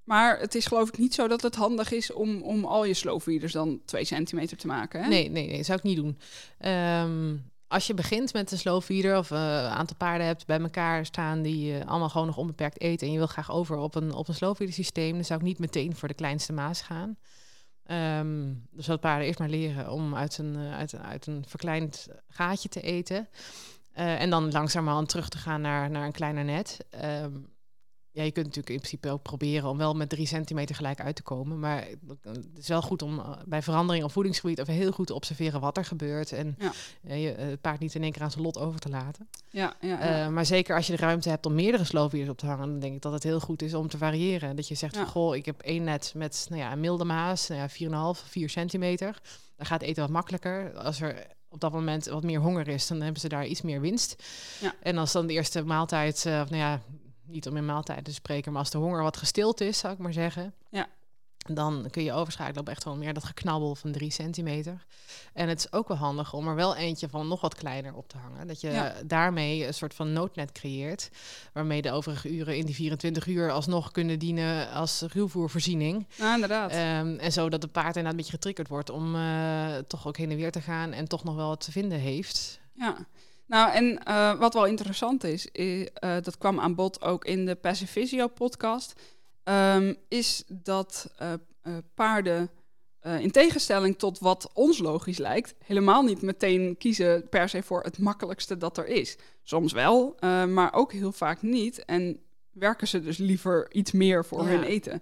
[0.05, 2.93] maar het is geloof ik niet zo dat het handig is om, om al je
[2.93, 5.03] slowfeeders dan 2 centimeter te maken.
[5.03, 5.07] Hè?
[5.07, 6.17] Nee, nee, nee, zou ik niet doen.
[6.57, 7.35] Ehm,
[7.67, 11.05] als je begint met een slow feeder of eh, een aantal paarden hebt bij elkaar
[11.05, 14.13] staan die eh, allemaal gewoon nog onbeperkt eten en je wil graag over op een,
[14.13, 17.17] op een slow feeder systeem, dan zou ik niet meteen voor de kleinste maas gaan.
[17.83, 22.07] Ehm dus dat paarden eerst maar leren om uit een, eh, uit, uit een verkleind
[22.29, 23.27] gaatje te eten.
[23.93, 26.85] En dan langzamerhand terug te gaan naar, naar een kleiner net.
[26.89, 27.31] Ehm,
[28.15, 31.15] ja, je kunt natuurlijk in principe ook proberen om wel met drie centimeter gelijk uit
[31.15, 31.59] te komen.
[31.59, 31.87] Maar
[32.21, 35.59] het is wel goed om eh, bij verandering op voedingsgebied even heel goed te observeren
[35.59, 36.31] wat er gebeurt.
[36.31, 36.71] En Ja.
[37.07, 39.27] eh, je, het paard niet in één keer aan zijn lot over te laten.
[39.49, 40.25] Ja, ja, ja.
[40.25, 42.79] Eh, maar zeker als je de ruimte hebt om meerdere slowfeeders op te hangen, dan
[42.79, 44.55] denk ik dat het heel goed is om te variëren.
[44.55, 47.47] Dat je zegt van goh, ik heb één net met nou ja, een milde maas,
[47.47, 47.69] nou ja,
[48.19, 49.21] 4,5, 4 centimeter.
[49.55, 50.73] Dan gaat eten wat makkelijker.
[50.77, 53.81] Als er op dat moment wat meer honger is, dan hebben ze daar iets meer
[53.81, 54.23] winst.
[54.61, 54.73] Ja.
[54.81, 56.81] En als dan de eerste maaltijd, eh, of nou ja,
[57.27, 59.99] niet om in maaltijden te spreken, maar als de honger wat gestild is, zou ik
[59.99, 60.53] maar zeggen.
[60.69, 60.87] Ja.
[61.53, 64.85] Dan kun je overschakelen op echt wel meer dat geknabbel van drie centimeter.
[65.33, 68.07] En het is ook wel handig om er wel eentje van nog wat kleiner op
[68.09, 68.47] te hangen.
[68.47, 68.93] Dat je Ja.
[69.05, 71.09] daarmee een soort van noodnet creëert.
[71.53, 76.07] Waarmee de overige uren in die 24 uur alsnog kunnen dienen als ruwvoervoorziening.
[76.17, 76.71] nou, inderdaad.
[76.71, 80.17] Ehm, en zo dat de paard inderdaad een beetje getriggerd wordt om eh, toch ook
[80.17, 82.59] heen en weer te gaan en toch nog wel wat te vinden heeft.
[82.73, 83.05] Ja,
[83.45, 85.87] nou en eh, wat wel interessant is, eh,
[86.21, 88.93] dat kwam aan bod ook in de Pacificio podcast,
[89.43, 91.33] ehm, is dat eh,
[91.93, 92.49] paarden,
[93.19, 97.97] in tegenstelling tot wat ons logisch lijkt, helemaal niet meteen kiezen per se voor het
[97.97, 99.17] makkelijkste dat er is.
[99.43, 100.15] Soms wel,
[100.47, 101.85] maar ook heel vaak niet.
[101.85, 102.19] En
[102.51, 104.49] werken ze dus liever iets meer voor Ja.
[104.49, 105.01] hun eten.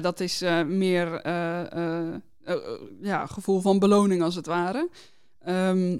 [0.00, 1.28] Dat is meer
[3.00, 4.88] ja, gevoel van beloning als het ware.
[5.40, 5.96] Ehm,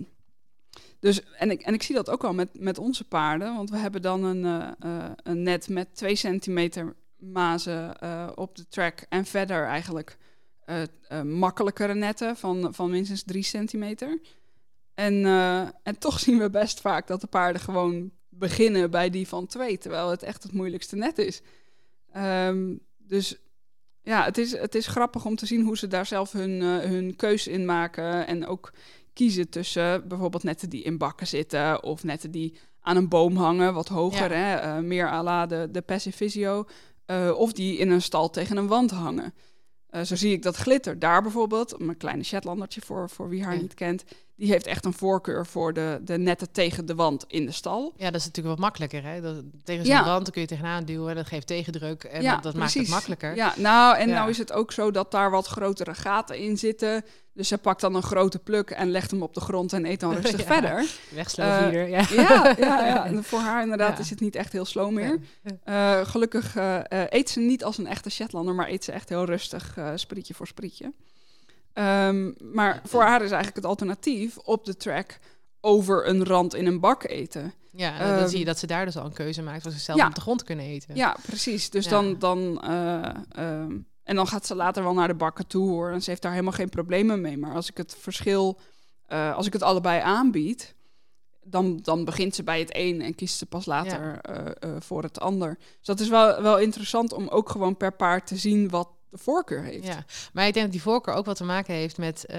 [1.04, 3.54] dus, en, ik, en ik zie dat ook al met, met onze paarden.
[3.54, 8.56] Want we hebben dan een, eh, eh, een net met 2 centimeter mazen eh, op
[8.56, 9.06] de track.
[9.08, 10.16] En verder eigenlijk
[11.24, 14.20] makkelijkere netten van, van minstens 3 centimeter.
[14.94, 15.24] En,
[15.82, 19.78] en toch zien we best vaak dat de paarden gewoon beginnen bij die van 2.
[19.78, 21.40] Terwijl het echt het moeilijkste net is.
[22.12, 23.36] Ehm, dus
[24.02, 27.16] ja, het is, het is grappig om te zien hoe ze daar zelf hun, hun
[27.16, 28.26] keus in maken.
[28.26, 28.72] En ook
[29.14, 31.82] kiezen tussen bijvoorbeeld netten die in bakken zitten.
[31.82, 34.30] Of netten die aan een boom hangen, wat hoger.
[34.30, 34.36] Ja.
[34.36, 34.54] Hè?
[34.54, 36.64] eh, meer à la de, de Pacificio.
[37.06, 39.34] eh, of die in een stal tegen een wand hangen.
[39.86, 43.54] Eh, zo zie ik dat glitter daar bijvoorbeeld, mijn kleine Shetlandertje voor, voor wie haar
[43.54, 43.60] Ja.
[43.60, 44.04] niet kent,
[44.36, 47.92] die heeft echt een voorkeur voor de, de netten tegen de wand in de stal.
[47.96, 49.02] Ja, dat is natuurlijk wat makkelijker.
[49.02, 49.20] Hè?
[49.20, 50.04] Dat, tegen zo'n Ja.
[50.04, 51.14] wand kun je tegenaan duwen.
[51.14, 53.36] Dat geeft tegendruk en Ja, dat, dat maakt het makkelijker.
[53.36, 54.14] Ja, nou, en Ja.
[54.14, 57.04] nou is het ook zo dat daar wat grotere gaten in zitten.
[57.32, 60.00] Dus ze pakt dan een grote pluk en legt hem op de grond en eet
[60.00, 60.86] dan rustig verder.
[61.14, 62.04] Wegslovier, ja.
[62.10, 63.06] Ja, ja, ja.
[63.06, 65.18] En voor haar inderdaad is het niet echt heel slow meer.
[65.64, 69.08] Eh, gelukkig eh, eh, eet ze niet als een echte Shetlander, maar eet ze echt
[69.08, 70.92] heel rustig, eh sprietje voor sprietje.
[71.74, 75.18] Ehm, maar voor haar is eigenlijk het alternatief op de track
[75.60, 77.52] over een rand in een bak eten.
[77.70, 79.72] Ja, en dan Ehm, zie je dat ze daar dus al een keuze maakt waar
[79.72, 80.96] ze zelf op de grond kunnen eten.
[80.96, 81.70] Ja, precies.
[81.70, 81.90] Dus Ja.
[81.90, 82.18] dan.
[82.18, 85.90] dan eh, ehm, en dan gaat ze later wel naar de bakken toe hoor.
[85.90, 87.38] En ze heeft daar helemaal geen problemen mee.
[87.38, 88.58] Maar als ik het verschil,
[89.06, 90.74] eh, als ik het allebei aanbied,
[91.44, 95.20] dan, dan begint ze bij het een en kiest ze pas later eh, voor het
[95.20, 95.56] ander.
[95.58, 99.20] Dus dat is wel, wel interessant om ook gewoon per paard te zien wat de
[99.22, 99.86] voorkeur heeft.
[99.86, 102.38] Ja, maar ik denk dat die voorkeur ook wat te maken heeft met eh,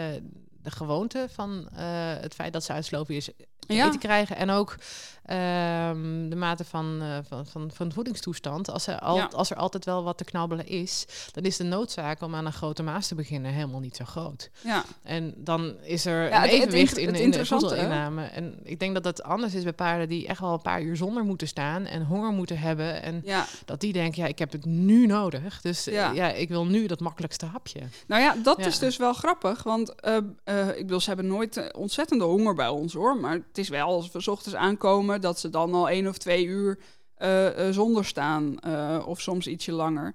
[0.62, 1.86] de gewoonte van eh,
[2.22, 2.86] het feit dat ze uit
[3.68, 3.86] Ja.
[3.88, 4.36] eten krijgen.
[4.36, 4.76] En ook
[5.26, 8.70] ehm, de mate van, eh, van, van, van voedingstoestand.
[8.72, 9.30] Als er, al, Ja.
[9.32, 12.54] als er altijd wel wat te knabbelen is, dan is de noodzaak om aan een
[12.54, 14.50] grote maas te beginnen helemaal niet zo groot.
[14.64, 14.84] Ja.
[15.04, 18.24] En dan is er Ja, een het- evenwicht in, het in de voedselinname.
[18.26, 20.96] En ik denk dat dat anders is bij paarden die echt wel een paar uur
[20.98, 23.02] zonder moeten staan en honger moeten hebben.
[23.02, 23.46] En ja.
[23.66, 25.62] dat die denken, ja, ik heb het nu nodig.
[25.62, 26.12] Dus eh, Ja.
[26.12, 27.80] ja, ik wil nu dat makkelijkste hapje.
[28.08, 29.64] Nou ja, dat is dus wel grappig.
[29.64, 30.18] Want eh,
[30.68, 33.18] ik bedoel, ze hebben nooit ontzettende honger bij ons hoor.
[33.18, 36.18] Maar het is wel als we 's ochtends aankomen dat ze dan al één of
[36.18, 36.80] twee uur
[37.16, 38.60] eh, eh, zonder staan.
[38.60, 40.14] eh, of soms ietsje langer.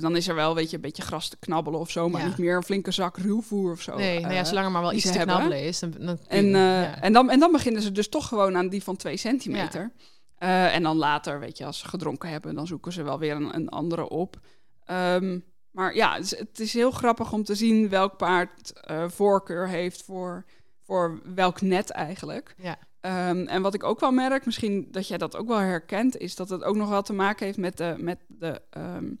[0.00, 2.08] Dan is er wel weet je, een beetje gras te knabbelen of zo.
[2.08, 2.26] Maar Ja.
[2.26, 3.96] niet meer een flinke zak ruwvoer of zo.
[3.96, 5.36] nee, nou ja, zolang er maar wel iets te hebben.
[5.36, 5.78] knabbelen is.
[5.78, 7.00] Dan, dan En, ja.
[7.00, 9.92] en, dan, en dan beginnen ze dus toch gewoon aan die van twee centimeter.
[10.38, 13.54] En dan later, weet je, als ze gedronken hebben, dan zoeken ze wel weer een,
[13.54, 14.40] een andere op.
[14.84, 15.38] Ehm,
[15.70, 18.72] maar ja, het is, het is heel grappig om te zien welk paard
[19.06, 20.44] voorkeur heeft voor,
[20.82, 22.54] voor welk net eigenlijk.
[22.58, 22.78] Ja.
[23.06, 26.34] Ehm, en wat ik ook wel merk, misschien dat jij dat ook wel herkent, is
[26.34, 29.12] dat het ook nog wel te maken heeft met de, met de ehm,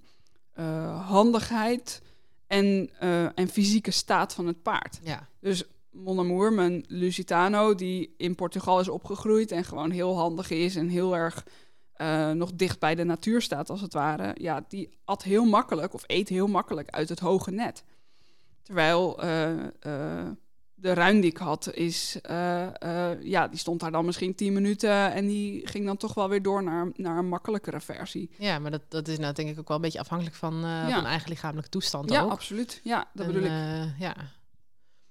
[0.52, 2.02] eh, handigheid
[2.46, 4.98] en, eh, en fysieke staat van het paard.
[5.02, 5.28] ja.
[5.40, 10.76] Dus Mon Amour, mijn Lusitano, die in Portugal is opgegroeid en gewoon heel handig is
[10.76, 11.46] en heel erg
[11.92, 14.34] eh, nog dicht bij de natuur staat, als het ware.
[14.40, 17.84] Ja, die at heel makkelijk of eet heel makkelijk uit het hoge net.
[18.62, 19.20] Terwijl
[20.78, 24.52] de ruin die ik had, is, eh, eh, ja, die stond daar dan misschien 10
[24.52, 28.30] minuten en die ging dan toch wel weer door naar, naar een makkelijkere versie.
[28.38, 30.90] ja, maar dat, dat is nou denk ik ook wel een beetje afhankelijk van, Ja.
[30.90, 32.30] van eigen lichamelijke toestand Ja, ook.
[32.30, 32.80] absoluut.
[32.84, 33.94] Ja, dat En, bedoel ik.
[33.98, 34.16] ja,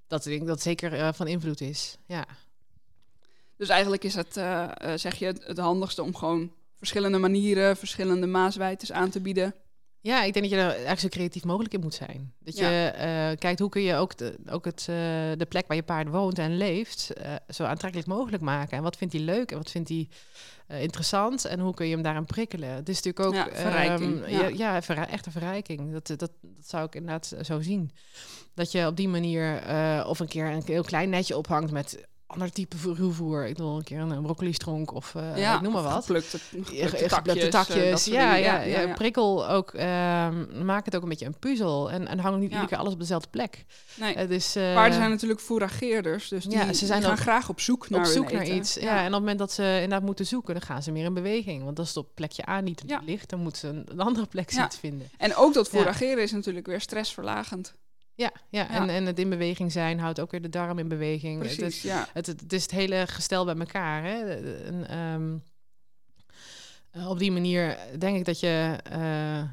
[0.08, 1.98] dat denk ik dat zeker van invloed is.
[2.06, 2.26] Ja.
[3.58, 4.34] Dus eigenlijk is het,
[4.96, 9.56] zeg je, het, het handigste om gewoon verschillende manieren, verschillende maaswijtes aan te bieden.
[10.06, 12.34] Ja, ik denk dat je er eigenlijk zo creatief mogelijk in moet zijn.
[12.40, 14.96] Dat je eh, kijkt hoe kun je ook, de, ook het, eh,
[15.38, 18.78] de plek waar je paard woont en leeft eh, zo aantrekkelijk mogelijk maken.
[18.78, 20.10] En wat vindt hij leuk en wat vindt hij
[20.68, 22.70] interessant en hoe kun je hem daaraan prikkelen.
[22.70, 24.82] Het is natuurlijk ook Ja, verrijking, ehm, ja.
[25.08, 25.92] echt een verrijking.
[25.92, 27.92] Dat, dat, dat zou ik inderdaad zo zien.
[28.54, 29.64] Dat je op die manier
[30.08, 33.46] of een keer een heel klein netje ophangt met ander type ruwvoer.
[33.48, 36.06] Ik wil een keer een broccoli stronk of eh, ik noem maar wat.
[36.06, 37.50] Geplukte, Ja, geplukte takjes.
[37.50, 37.76] takjes.
[37.84, 38.70] eh, soort ja, dingen.
[38.70, 39.74] ja, ja, prikkel ook.
[39.74, 41.92] ehm, maak het ook een beetje een puzzel.
[41.92, 42.50] En, en hang niet Ja.
[42.50, 43.66] iedere keer alles op dezelfde plek.
[43.96, 44.16] Nee.
[44.18, 47.50] Het is, eh, Paarden zijn natuurlijk fourageerders, dus die, Ja, ze zijn die gaan graag
[47.50, 48.74] op zoek naar op zoek naar iets.
[48.74, 48.90] Ja.
[48.92, 51.64] en op het moment dat ze inderdaad moeten zoeken, dan gaan ze meer in beweging.
[51.64, 53.02] Want als het op plekje A niet Ja.
[53.06, 54.70] ligt, dan moeten ze een, andere plek zien Ja.
[54.80, 55.10] vinden.
[55.18, 55.78] En ook dat Ja.
[55.78, 57.74] fourageren is natuurlijk weer stressverlagend.
[58.16, 58.70] Ja, ja, Ja.
[58.70, 61.42] En, en het in beweging zijn houdt ook weer de darm in beweging.
[61.44, 62.08] Het, Precies, is, ja.
[62.14, 64.04] het, het, het is het hele gestel bij elkaar.
[64.04, 64.34] Hè?
[64.64, 65.38] En, ehm,
[66.92, 69.44] eh, op die manier denk ik dat je eh,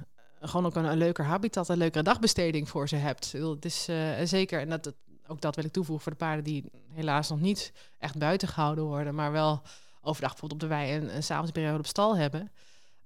[0.40, 3.32] gewoon ook een, een leuker habitat, een leukere dagbesteding voor ze hebt.
[3.32, 4.94] Het is eh, zeker, en dat, dat-
[5.26, 8.84] ook dat wil ik toevoegen voor de paarden die helaas nog niet echt buiten gehouden
[8.84, 9.62] worden, maar wel
[10.00, 12.50] overdag bijvoorbeeld op de wei en een s'avondsperiode op stal hebben.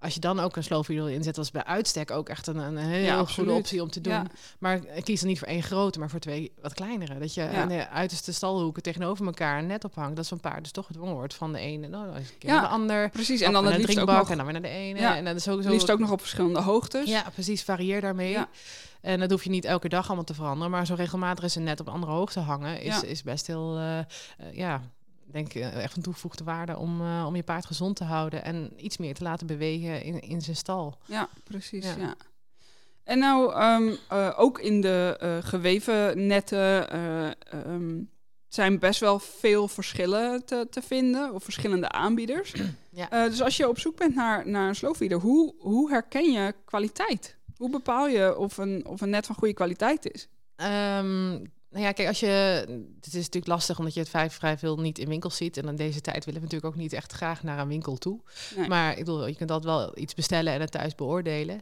[0.01, 3.27] Als je dan ook een sloofwiel inzet, is bij uitstek ook echt een, een heel
[3.27, 4.13] goede optie om te doen.
[4.13, 4.25] Ja.
[4.59, 7.19] Maar kies dan niet voor één grote, maar voor twee wat kleinere.
[7.19, 7.53] Dat je Ja.
[7.53, 10.17] aan de uiterste stalhoeken tegenover elkaar net ophangt.
[10.17, 12.57] Dat zo'n paard dus toch gedwongen wordt van de ene nou, eens een keer Ja,
[12.57, 13.11] naar de ander.
[13.11, 14.99] Precies, en dan naar ook drinkbak nog, en dan weer naar de ene.
[14.99, 15.71] En dan is ook zo.
[15.71, 17.09] liefst ook nog op verschillende hoogtes.
[17.09, 17.63] Ja, precies.
[17.63, 18.39] Varieer daarmee.
[19.01, 20.71] En dat hoef je niet elke dag allemaal te veranderen.
[20.71, 22.83] Maar zo regelmatig is een net op andere hoogte hangen.
[22.83, 24.05] Is, is best heel, eh, eh,
[24.53, 24.83] ja,
[25.31, 28.45] denk ik, eh, echt een toegevoegde waarde om, eh, om je paard gezond te houden.
[28.45, 30.99] En iets meer te laten bewegen in, in zijn stal.
[31.05, 31.85] Ja, precies.
[31.85, 31.97] Ja.
[31.99, 32.17] Ja.
[33.07, 38.03] En nou, ehm, eh, ook in de geweven netten eh, ehm,
[38.49, 42.55] zijn best wel veel verschillen te, te vinden, of verschillende aanbieders.
[42.91, 43.09] Ja.
[43.29, 47.37] Dus als je op zoek bent naar, naar een sloofwieder, hoe, hoe herken je kwaliteit?
[47.57, 50.29] Hoe bepaal je of een, of een net van goede kwaliteit is?
[50.57, 51.45] Ehm,
[51.77, 52.27] nou ja, kijk, als je.
[52.97, 55.57] Het is natuurlijk lastig omdat je het vrij, vrij veel niet in winkels ziet.
[55.57, 58.21] En in deze tijd willen we natuurlijk ook niet echt graag naar een winkel toe.
[58.57, 58.69] Nee.
[58.69, 61.61] Maar ik bedoel, je kunt dat wel iets bestellen en het thuis beoordelen.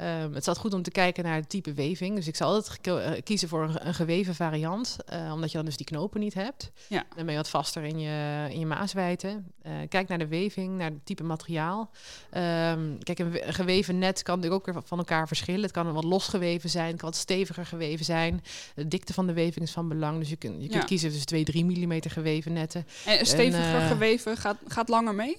[0.00, 2.16] Ehm, het altijd goed om te kijken naar het type weving.
[2.16, 4.96] Dus ik zal altijd eh, kiezen voor een, een geweven variant.
[5.06, 6.70] eh, omdat je dan dus die knopen niet hebt.
[6.88, 7.04] Ja.
[7.16, 9.52] Dan ben je wat vaster in je, in je maaswijten.
[9.62, 11.90] Eh, kijk naar de weving, naar het type materiaal.
[12.30, 15.62] Ehm, kijk, een, we- een geweven net kan natuurlijk ook weer van elkaar verschillen.
[15.62, 18.42] Het kan wat losgeweven zijn, het kan wat steviger geweven zijn.
[18.74, 20.18] De dikte van de weving is van belang.
[20.18, 20.88] Dus je, kunt je kunt Ja.
[20.88, 22.86] kiezen tussen 2, 3 mm geweven netten.
[23.06, 25.36] En steviger geweven gaat, gaat langer mee?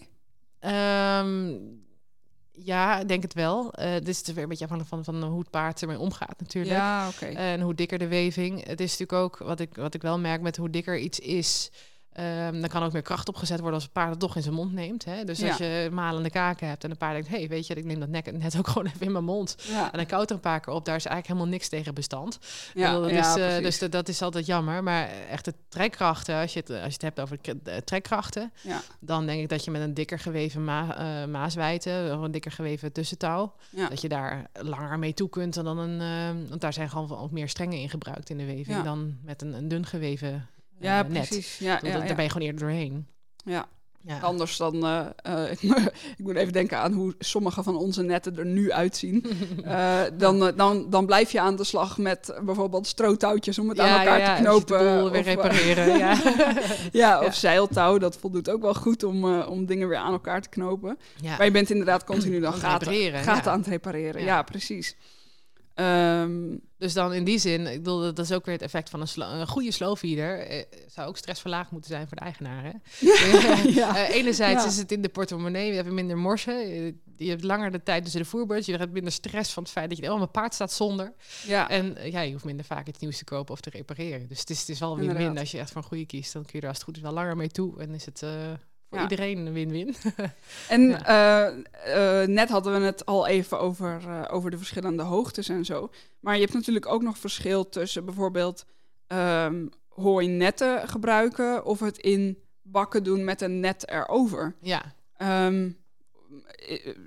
[0.60, 1.54] Ehm,
[2.64, 3.74] ja, ik denk het wel.
[3.74, 6.76] Eh dit is weer een beetje afhankelijk van, van hoe het paard ermee omgaat natuurlijk.
[6.76, 7.26] Ja, oké.
[7.26, 8.66] En hoe dikker de weving.
[8.66, 11.72] Het is natuurlijk ook, wat ik, wat ik wel merk met hoe dikker iets is...
[12.14, 14.56] ehm, dan kan ook meer kracht opgezet worden als het paard het toch in zijn
[14.56, 15.06] mond neemt.
[15.06, 15.24] Hè?
[15.24, 17.28] Dus als je malende kaken hebt en een paard denkt...
[17.30, 19.56] hé, hey, weet je, ik neem dat nek, net ook gewoon even in mijn mond.
[19.68, 20.86] ja, En dan koudt er een paar keer op.
[20.86, 22.40] Daar is eigenlijk helemaal niks tegen bestand.
[22.74, 24.84] ja, dus, ja, eh, dus dat- dat is altijd jammer.
[24.84, 28.52] Maar echt de trekkrachten, als je het, als je het hebt over de trekkrachten...
[29.00, 32.14] dan denk ik dat je met een dikker geweven ma eh, maaswijte...
[32.18, 33.54] of een dikker geweven tussentouw...
[33.90, 36.02] dat je daar langer mee toe kunt dan een...
[36.02, 38.78] eh, want daar zijn gewoon ook meer strengen in gebruikt in de weving...
[38.84, 40.48] Dan met een, een dun geweven
[40.82, 41.12] eh, ja, net.
[41.28, 41.58] precies.
[41.58, 42.16] Ja, bedoel, ja, Daar ja.
[42.16, 43.08] ben je gewoon eerder doorheen.
[43.46, 43.66] ja.
[44.04, 44.20] Ja.
[44.20, 45.06] Anders dan, eh,
[45.44, 45.62] eh, ik,
[46.18, 49.26] moet- even denken aan hoe sommige van onze netten er nu uitzien.
[49.64, 53.80] Eh, dan, eh, dan, dan blijf je aan de slag met bijvoorbeeld strootouwtjes om het
[53.80, 54.80] aan elkaar te als je knopen.
[54.80, 55.98] weer of, eh, repareren.
[55.98, 56.18] ja.
[56.92, 57.32] ja, of Ja.
[57.32, 60.98] zeiltouw, dat voldoet ook wel goed om, eh, om dingen weer aan elkaar te knopen.
[61.22, 61.36] ja.
[61.38, 63.44] Maar je bent inderdaad continu dan Aan het gaten, ja.
[63.44, 64.22] aan het repareren.
[64.22, 64.42] Ja, Ja.
[64.44, 64.96] precies.
[65.86, 69.02] Ehm, Dus dan in die zin, ik bedoel, dat is ook weer het effect van
[69.02, 70.40] een, slo- een goede slowfeeder.
[70.40, 72.64] Eh, zou ook stressverlaagd moeten zijn voor de eigenaar.
[72.64, 72.72] Hè?
[73.82, 73.98] ja.
[74.08, 74.70] Eh, enerzijds Ja.
[74.70, 76.56] is het in de portemonnee, je hebt minder morsen.
[76.62, 78.66] eh, Je hebt langer de tijd tussen de voerbeurt.
[78.66, 81.14] Je hebt minder stress van het feit dat je, oh, mijn paard staat zonder.
[81.48, 81.70] ja.
[81.70, 84.28] En eh, ja, je hoeft minder vaak iets nieuws te kopen of te repareren.
[84.28, 85.16] Dus het is, het is wel win-win.
[85.16, 85.40] Inderdaad.
[85.40, 87.12] Als je echt een goede kiest, dan kun je er als het goed is wel
[87.14, 87.80] langer mee toe.
[87.80, 88.30] En is het eh,
[88.92, 89.10] voor Ja.
[89.10, 89.96] iedereen een win-win.
[90.70, 91.48] En eh,
[92.22, 95.90] eh, net hadden we het al even over, eh, over de verschillende hoogtes en zo.
[96.20, 98.66] Maar je hebt natuurlijk ook nog verschil tussen bijvoorbeeld
[99.08, 104.56] ehm hooinetten gebruiken of het in bakken doen met een net erover.
[104.62, 104.82] ja,
[105.18, 105.72] Ehm, eh,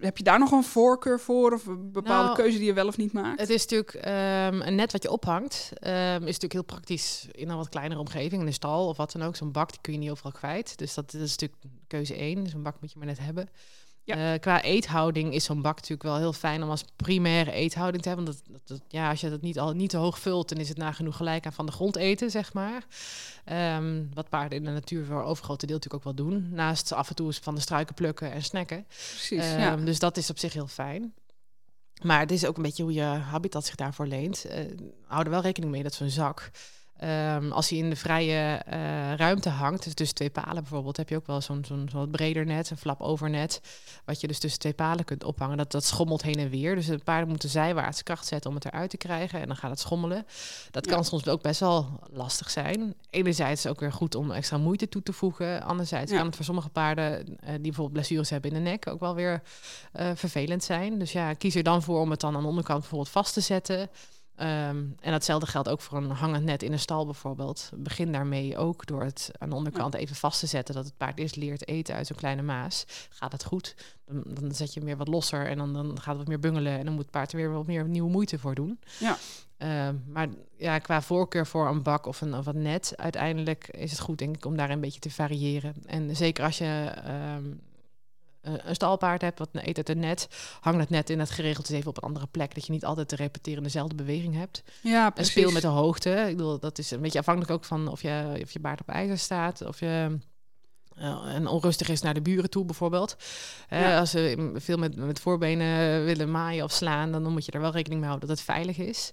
[0.01, 2.87] heb je daar nog een voorkeur voor of een bepaalde Nou, keuze die je wel
[2.87, 3.41] of niet maakt?
[3.41, 5.71] Het is natuurlijk ehm, een net wat je ophangt.
[5.75, 8.41] ehm, is natuurlijk heel praktisch in een wat kleinere omgeving.
[8.41, 9.37] In een stal of wat dan ook.
[9.37, 10.79] Zo'n bak die kun je niet overal kwijt.
[10.79, 12.47] Dus dat, dat is natuurlijk keuze één.
[12.47, 13.49] Zo'n bak moet je maar net hebben.
[14.05, 14.33] Ja.
[14.33, 18.09] Eh, qua eethouding is zo'n bak natuurlijk wel heel fijn om als primaire eethouding te
[18.09, 18.27] hebben.
[18.27, 20.77] Want dat, ja, als je dat niet, al, niet te hoog vult, dan is het
[20.77, 22.85] nagenoeg gelijk aan van de grond eten, zeg maar.
[23.45, 26.49] Ehm, wat paarden in de natuur voor overgrote deel natuurlijk ook wel doen.
[26.51, 28.85] Naast af en toe van de struiken plukken en snacken.
[28.87, 29.77] Precies, Ehm, ja.
[29.77, 31.15] Dus dat is op zich heel fijn.
[32.03, 34.45] Maar het is ook een beetje hoe je habitat zich daarvoor leent.
[34.45, 34.65] Eh
[35.07, 36.51] hou er wel rekening mee dat zo'n zak,
[37.09, 41.09] ehm, als hij in de vrije eh, ruimte hangt, dus tussen twee palen bijvoorbeeld, heb
[41.09, 43.61] je ook wel zo'n zo'n wat breder net, een flap overnet,
[44.05, 45.57] wat je dus tussen twee palen kunt ophangen.
[45.57, 46.75] Dat, dat schommelt heen en weer.
[46.75, 49.71] Dus de paarden moeten zijwaarts kracht zetten om het eruit te krijgen en dan gaat
[49.71, 50.27] het schommelen.
[50.71, 50.93] Dat Ja.
[50.95, 52.95] kan soms ook best wel lastig zijn.
[53.11, 55.63] Enerzijds ook weer goed om extra moeite toe te voegen.
[55.63, 56.17] Anderzijds Ja.
[56.17, 59.15] kan het voor sommige paarden eh, die bijvoorbeeld blessures hebben in de nek ook wel
[59.15, 59.43] weer
[59.93, 60.99] eh, vervelend zijn.
[60.99, 63.41] Dus ja, kies er dan voor om het dan aan de onderkant bijvoorbeeld vast te
[63.41, 63.91] zetten.
[64.37, 67.71] Ehm, en datzelfde geldt ook voor een hangend net in een stal bijvoorbeeld.
[67.77, 70.75] Begin daarmee ook door het aan de onderkant even vast te zetten.
[70.75, 72.85] Dat het paard eerst leert eten uit zo'n kleine maas.
[73.09, 73.75] Gaat het goed,
[74.07, 76.39] dan, dan zet je hem weer wat losser en dan, dan gaat het wat meer
[76.39, 76.79] bungelen.
[76.79, 78.81] En dan moet het paard er weer wat meer nieuwe moeite voor doen.
[78.99, 79.17] Ja.
[79.57, 83.91] Ehm, maar ja, qua voorkeur voor een bak of een, of een net, uiteindelijk is
[83.91, 85.75] het goed denk ik om daar een beetje te variëren.
[85.87, 87.45] En zeker als je ehm,
[88.45, 90.29] een stalpaard hebt wat eet uit een net,
[90.61, 92.55] hang dat net in het geregeld is even op een andere plek.
[92.55, 94.63] Dat je niet altijd te repeteren dezelfde beweging hebt.
[94.83, 96.11] Ja, En speel met de hoogte.
[96.11, 98.89] Ik bedoel, dat is een beetje afhankelijk ook van of je, of je baard op
[98.89, 99.67] ijzer staat.
[99.67, 100.19] Of je
[100.95, 103.17] eh, en onrustig is naar de buren toe, bijvoorbeeld.
[103.69, 103.99] Eh, Ja.
[103.99, 107.71] Als ze veel met, met voorbenen willen maaien of slaan, dan moet je er wel
[107.73, 109.11] rekening mee houden dat het veilig is.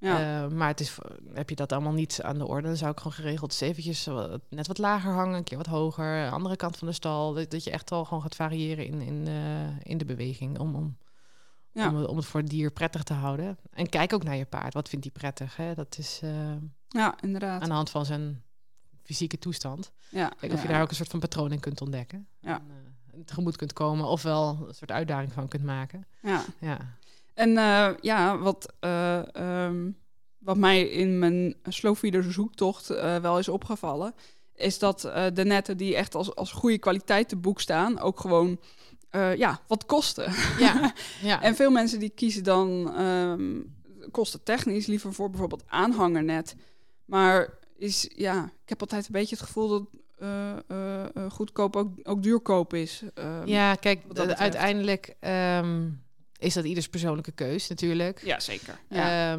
[0.00, 0.42] Ja.
[0.44, 0.96] Eh, maar het is,
[1.34, 4.08] heb je dat allemaal niet aan de orde, dan zou ik gewoon geregeld eens eventjes
[4.48, 7.32] net wat lager hangen, een keer wat hoger, andere kant van de stal.
[7.34, 10.74] Dat, dat je echt wel gewoon gaat variëren in, in, eh, in de beweging om,
[10.74, 10.96] om,
[11.72, 11.88] Ja.
[11.88, 13.58] om, om het voor het dier prettig te houden.
[13.70, 14.74] En kijk ook naar je paard.
[14.74, 15.56] Wat vindt hij prettig?
[15.56, 15.74] Hè?
[15.74, 16.56] Dat is eh,
[16.88, 17.62] ja, inderdaad.
[17.62, 18.42] aan de hand van zijn
[19.02, 19.92] fysieke toestand.
[20.08, 22.26] Ja, Kijk of je daar ook een soort van patroon in kunt ontdekken.
[22.40, 22.62] Ja.
[23.12, 26.06] En, tegemoet kunt komen, ofwel een soort uitdaging van kunt maken.
[26.22, 26.44] Ja.
[26.60, 26.78] Ja.
[27.40, 29.90] En eh, ja, wat, eh, ehm,
[30.38, 34.14] wat mij in mijn slowfeeder zoektocht eh, wel is opgevallen,
[34.54, 35.00] is dat
[35.34, 38.60] de netten die echt als, als goede kwaliteit te boek staan, ook gewoon
[39.36, 40.32] ja, wat kosten.
[40.58, 40.92] Ja.
[41.22, 41.42] ja.
[41.42, 43.60] En veel mensen die kiezen dan ehm
[44.10, 46.56] kosten technisch liever voor bijvoorbeeld aanhangernet.
[47.04, 49.84] Maar is, ja, ik heb altijd een beetje het gevoel dat
[51.32, 53.02] goedkoop ook, ook duurkoop is.
[53.14, 54.02] Ehm, ja, kijk,
[54.36, 55.16] uiteindelijk
[56.40, 58.24] is dat ieders persoonlijke keus natuurlijk.
[58.24, 58.80] ja zeker.
[58.88, 59.32] Ja.
[59.32, 59.38] Ja,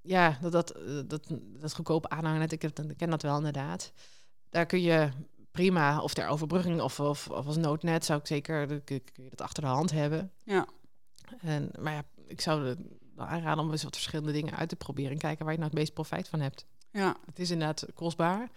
[0.00, 0.74] ja dat, dat,
[1.06, 1.26] dat,
[1.60, 3.92] dat goedkope aanhangen, ik, ken dat wel inderdaad.
[4.50, 5.10] Daar kun je
[5.50, 9.30] prima, of ter overbrugging of, of, of als noodnet, zou ik zeker dat kun je
[9.30, 10.32] dat achter de hand hebben.
[10.44, 10.66] ja.
[11.40, 12.78] En, maar ja, ik zou het
[13.16, 15.80] aanraden om eens wat verschillende dingen uit te proberen en kijken waar je nou het
[15.80, 16.66] meest profijt van hebt.
[16.90, 17.16] ja.
[17.26, 18.50] Het is inderdaad kostbaar.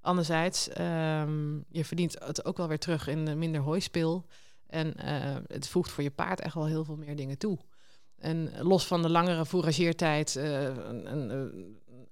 [0.00, 4.26] Anderzijds, ehm, je verdient het ook wel weer terug in minder hooispeel.
[4.66, 7.58] En eh, het voegt voor je paard echt wel heel veel meer dingen toe.
[8.18, 11.30] En los van de langere fourageertijd, eh, een, een,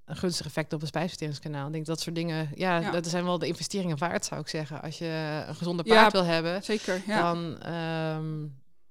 [0.05, 1.67] een gunstig effect op het spijsverteringskanaal.
[1.67, 2.91] Ik denk dat soort dingen, ja, Ja.
[2.91, 4.83] dat zijn wel de investeringen waard, zou ik zeggen.
[4.83, 7.33] Als je een gezonde Ja, paard wil hebben, Zeker, ja.
[7.33, 8.47] dan, ehm,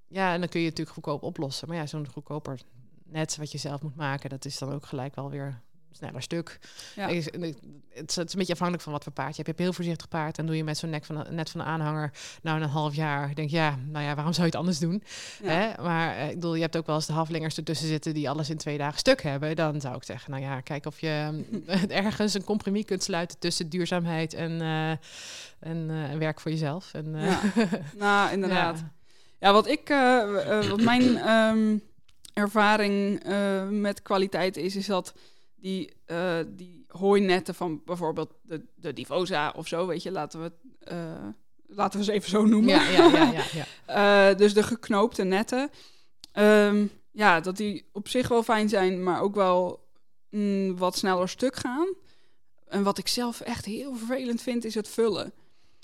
[0.06, 1.68] ja, en dan kun je het natuurlijk goedkoop oplossen.
[1.68, 2.60] Maar ja, zo'n goedkoper
[3.04, 5.60] net wat je zelf moet maken, dat is dan ook gelijk wel weer
[5.92, 6.58] sneller stuk.
[6.96, 7.06] Ja.
[7.06, 7.56] Ik- ik-
[7.94, 9.46] Het is, het is een beetje afhankelijk van wat voor paard je hebt.
[9.46, 11.66] Je hebt heel voorzichtig paard en doe je met zo'n nek van net van de
[11.66, 12.10] aanhanger
[12.42, 13.34] nou in een half jaar.
[13.34, 15.02] Denk ja, nou ja, waarom zou je het anders doen?
[15.42, 15.48] Ja.
[15.50, 15.82] Hè?
[15.82, 18.50] Maar eh, ik bedoel, je hebt ook wel eens de halflingers ertussen zitten die alles
[18.50, 19.56] in twee dagen stuk hebben.
[19.56, 23.38] Dan zou ik zeggen, nou ja, kijk of je eh, ergens een compromis kunt sluiten
[23.38, 24.90] tussen duurzaamheid en, eh,
[25.60, 26.94] en, werk voor jezelf.
[26.94, 27.40] En, Ja.
[27.98, 28.84] Nou, inderdaad.
[29.40, 29.52] ja.
[29.52, 29.88] Wat ik,
[30.68, 31.76] wat mijn ehm,
[32.34, 33.22] ervaring
[33.70, 35.14] met kwaliteit is, is dat
[35.62, 40.52] die, eh, die hooinetten van bijvoorbeeld de, de Divosa of zo, weet je, laten we
[40.78, 41.26] eh,
[41.66, 42.70] laten we ze even zo noemen.
[42.70, 43.66] Ja, ja, ja, ja, ja.
[44.30, 45.70] Eh, dus de geknoopte netten.
[46.32, 49.88] Ehm, ja, dat die op zich wel fijn zijn, maar ook wel
[50.30, 51.94] mm, wat sneller stuk gaan.
[52.68, 55.32] En wat ik zelf echt heel vervelend vind, is het vullen.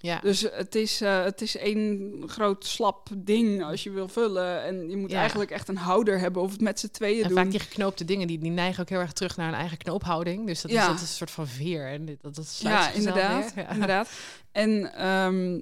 [0.01, 0.19] Ja.
[0.21, 4.63] Dus het is, eh, het is één groot slap ding als je wil vullen.
[4.63, 5.19] En je moet Ja.
[5.19, 7.37] eigenlijk echt een houder hebben of het met z'n tweeën En doen.
[7.39, 10.47] vaak die geknoopte dingen, die, die neigen ook heel erg terug naar een eigen knoophouding.
[10.47, 10.81] Dus dat, Ja.
[10.81, 11.87] is, dat is een soort van veer.
[11.87, 13.53] En dat, dat sluit ja, zichzelf inderdaad.
[13.55, 13.69] Ja.
[13.71, 14.09] inderdaad.
[14.53, 15.61] En ehm,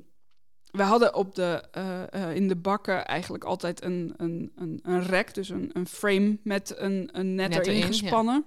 [0.71, 5.03] we hadden op de, eh, eh, in de bakken eigenlijk altijd een, een, een, een
[5.03, 7.87] rek, dus een, een frame met een, een net, Net erin erin, ja.
[7.87, 8.45] gespannen.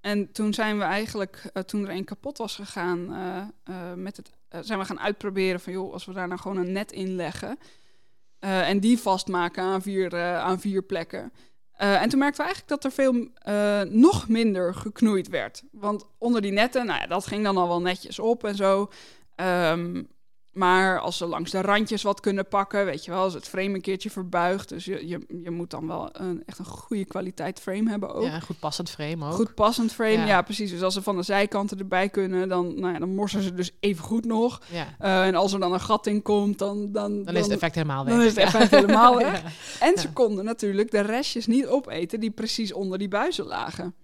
[0.00, 4.16] En toen zijn we eigenlijk, eh, toen er een kapot was gegaan, eh, eh, met
[4.16, 4.30] het,
[4.66, 7.58] zijn we gaan uitproberen van joh, als we daar nou gewoon een net in leggen
[8.40, 11.32] en die vastmaken aan vier, aan vier plekken.
[11.72, 13.28] En toen merkten we eigenlijk dat er veel
[13.90, 15.62] nog minder geknoeid werd.
[15.72, 18.90] Want onder die netten, nou ja, dat ging dan al wel netjes op en zo.
[19.34, 20.02] Ehm,
[20.60, 23.74] maar als ze langs de randjes wat kunnen pakken, weet je wel, als het frame
[23.74, 24.68] een keertje verbuigt.
[24.68, 28.24] Dus je, je, je moet dan wel een, echt een goede kwaliteit frame hebben ook.
[28.24, 29.32] Ja, een goed passend frame ook.
[29.32, 30.26] Goed passend frame, ja.
[30.26, 30.42] Ja.
[30.42, 30.70] precies.
[30.70, 33.70] Dus als ze van de zijkanten erbij kunnen, dan, nou ja, dan morsen ze dus
[33.80, 34.60] even goed nog.
[34.70, 34.86] Ja.
[34.98, 36.92] Eh, en als er dan een gat in komt, dan...
[36.92, 38.14] Dan, Dan is het effect helemaal weg.
[38.14, 39.42] dan is het effect helemaal weg.
[39.80, 43.94] En ze konden natuurlijk de restjes niet opeten die precies onder die buizen lagen.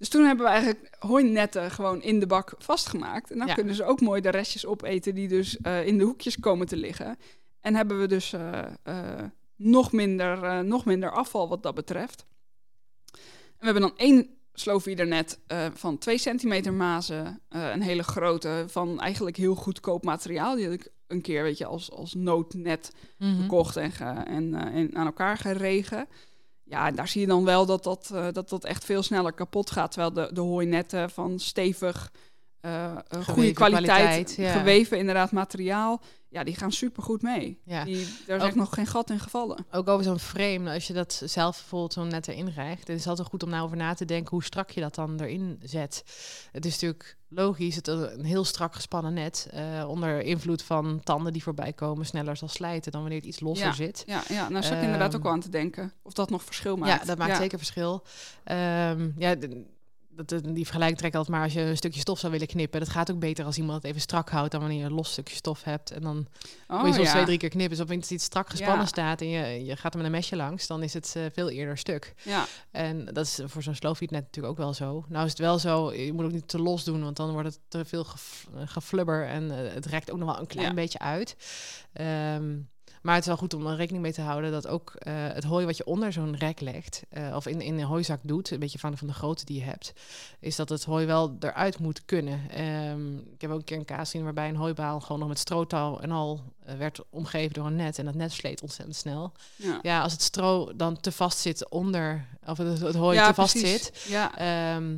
[0.00, 3.30] Dus toen hebben we eigenlijk hooinetten gewoon in de bak vastgemaakt.
[3.30, 3.54] En dan Ja.
[3.54, 6.76] kunnen ze ook mooi de restjes opeten die dus eh, in de hoekjes komen te
[6.76, 7.16] liggen.
[7.60, 9.24] En hebben we dus eh, eh,
[9.56, 12.24] nog, minder, nog minder afval wat dat betreft.
[13.12, 13.18] En
[13.58, 17.40] we hebben dan één slowfeedernet eh van 2 centimeter mazen.
[17.48, 20.54] een hele grote van eigenlijk heel goedkoop materiaal.
[20.54, 23.40] Die had ik een keer, weet je, als, als noodnet Mhm.
[23.40, 26.08] gekocht en, ge- en, en aan elkaar geregen.
[26.70, 29.70] Ja, daar zie je dan wel dat dat, eh, dat dat echt veel sneller kapot
[29.70, 29.90] gaat.
[29.92, 32.12] Terwijl de, de hooinetten van stevig
[32.60, 32.96] eh,
[33.26, 34.52] goede kwaliteit, kwaliteit, ja.
[34.52, 36.00] geweven inderdaad materiaal.
[36.28, 37.60] Ja, die gaan super goed mee.
[37.64, 37.84] Ja.
[37.84, 37.96] Die,
[38.26, 39.66] daar is Ook- echt nog geen gat in gevallen.
[39.70, 43.00] Ook over zo'n frame, als je dat zelf bijvoorbeeld zo net erin rijgt, dan is
[43.00, 46.02] het altijd goed om daarover na te denken hoe strak je dat dan erin zet.
[46.52, 51.00] Het is natuurlijk logisch, het is een heel strak gespannen net, eh, onder invloed van
[51.02, 53.72] tanden die voorbij komen, sneller zal slijten dan wanneer het iets losser Ja.
[53.74, 54.02] zit.
[54.06, 56.42] Ja, ja nou zat ik inderdaad Ehm, ook wel aan te denken of dat nog
[56.44, 57.00] verschil maakt.
[57.00, 58.02] Ja, dat maakt zeker verschil.
[58.44, 59.34] Ehm, ja,
[60.26, 62.80] die vergelijking trek ik altijd maar als je een stukje stof zou willen knippen.
[62.80, 65.12] Dat gaat ook beter als iemand het even strak houdt dan wanneer je een los
[65.12, 65.90] stukje stof hebt.
[65.90, 66.26] En dan
[66.68, 67.12] Oh, moet je soms ja.
[67.12, 67.76] twee, drie keer knippen.
[67.76, 68.86] Dus op het iets strak gespannen Ja.
[68.86, 71.50] staat en je, je gaat er met een mesje langs, dan is het eh, veel
[71.50, 72.14] eerder stuk.
[72.24, 75.04] Ja, En dat is voor zo'n slowfeed net natuurlijk ook wel zo.
[75.08, 77.48] Nou is het wel zo, je moet ook niet te los doen, want dan wordt
[77.48, 80.98] het te veel gef- geflubber en eh, het rekt ook nog wel een klein beetje
[80.98, 81.36] uit.
[81.92, 82.56] Ehm,
[83.00, 85.44] maar het is wel goed om er rekening mee te houden dat ook eh, het
[85.44, 88.58] hooi wat je onder zo'n rek legt, eh, of in, in een hooizak doet, een
[88.58, 89.92] beetje van, van de grootte die je hebt,
[90.40, 92.40] is dat het hooi wel eruit moet kunnen.
[92.50, 95.38] Ehm, ik heb ook een keer een kaas gezien waarbij een hooibaal gewoon nog met
[95.38, 97.98] strootaal en al eh, werd omgeven door een net.
[97.98, 99.32] En dat net sleet ontzettend snel.
[99.56, 99.78] ja.
[99.82, 103.34] Ja, als het stro dan te vast zit onder, of het, het hooi Ja, te
[103.34, 103.82] vast precies.
[103.84, 104.96] zit, Ja, ehm,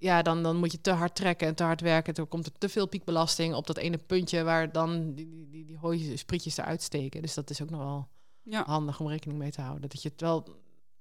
[0.00, 2.14] ja, dan, dan moet je te hard trekken en te hard werken.
[2.14, 5.64] Er komt er te veel piekbelasting op dat ene puntje waar dan die, die, die,
[5.64, 7.22] die hooisprietjes eruit steken.
[7.22, 8.08] Dus dat is ook nog wel
[8.42, 8.64] ja.
[8.64, 9.88] handig om rekening mee te houden.
[9.88, 10.56] Dat je het wel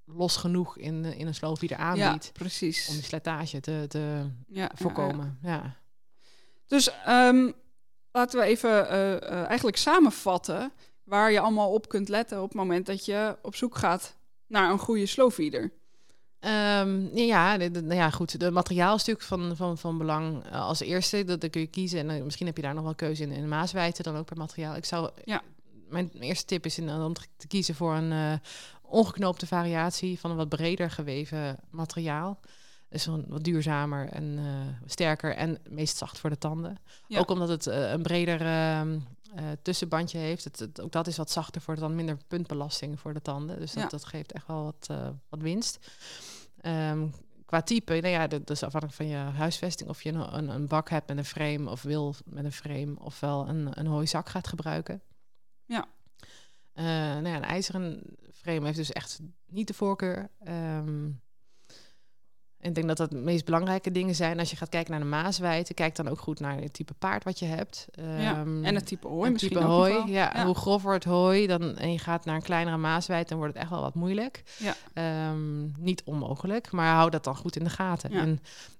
[0.05, 2.87] los genoeg in, in een slowfeeder ja, aanbiedt precies.
[2.87, 4.71] om die slijtage te, te Ja, ja, ja.
[4.73, 5.39] voorkomen.
[5.41, 5.75] Ja,
[6.67, 7.51] Dus ehm,
[8.11, 10.71] laten we even eh, eh, eigenlijk samenvatten
[11.03, 14.71] waar je allemaal op kunt letten op het moment dat je op zoek gaat naar
[14.71, 15.71] een goede slowfeeder.
[16.39, 18.39] Ehm, ja, de, de- nou ja, goed.
[18.39, 21.23] De materiaal is natuurlijk van, van, van belang eh, als eerste.
[21.23, 21.99] Dat, dat kun je kiezen.
[21.99, 23.31] En eh, misschien heb je daar nog wel keuze in.
[23.31, 24.75] In de maaswijte dan ook per materiaal.
[24.75, 25.41] Ik zou, Ja.
[25.89, 28.33] Mijn eerste tip is in, om te, te kiezen voor een eh,
[28.81, 32.39] ongeknoopte variatie van een wat breder geweven materiaal.
[32.89, 36.77] Dus een wat duurzamer en eh, sterker en meest zacht voor de tanden.
[37.07, 37.19] Ja.
[37.19, 38.39] Ook omdat het eh, een breder
[39.35, 40.43] eh, tussenbandje heeft.
[40.43, 43.59] Het, het- ook dat is wat zachter voor dan minder puntbelasting voor de tanden.
[43.59, 43.89] Dus dat, Ja.
[43.89, 45.91] dat geeft echt wel wat, eh, wat winst.
[46.61, 47.07] Ehm,
[47.45, 49.89] qua type, nou ja, dat is afhankelijk van je huisvesting.
[49.89, 52.95] Of je een, een, een bak hebt met een frame of wil met een frame.
[52.99, 55.01] Ofwel een, een hooizak gaat gebruiken.
[55.65, 55.85] Ja.
[56.73, 58.01] Eh, nou ja, een ijzeren
[58.33, 60.29] frame heeft dus echt niet de voorkeur.
[60.39, 61.09] Ehm,
[62.61, 64.39] en ik denk dat dat de meest belangrijke dingen zijn.
[64.39, 67.23] Als je gaat kijken naar de maaswijte, kijk dan ook goed naar het type paard
[67.23, 67.87] wat je hebt.
[67.95, 68.03] ja.
[68.39, 69.93] Ehm, En het type hooi misschien type ook hooi.
[69.93, 70.07] wel.
[70.07, 70.45] Ja, Ja.
[70.45, 73.61] hoe grover het hooi dan, en je gaat naar een kleinere maaswijd, dan wordt het
[73.61, 74.43] echt wel wat moeilijk.
[74.57, 74.75] Ja.
[74.93, 78.11] Ehm, niet onmogelijk, maar hou dat dan goed in de gaten.
[78.11, 78.39] En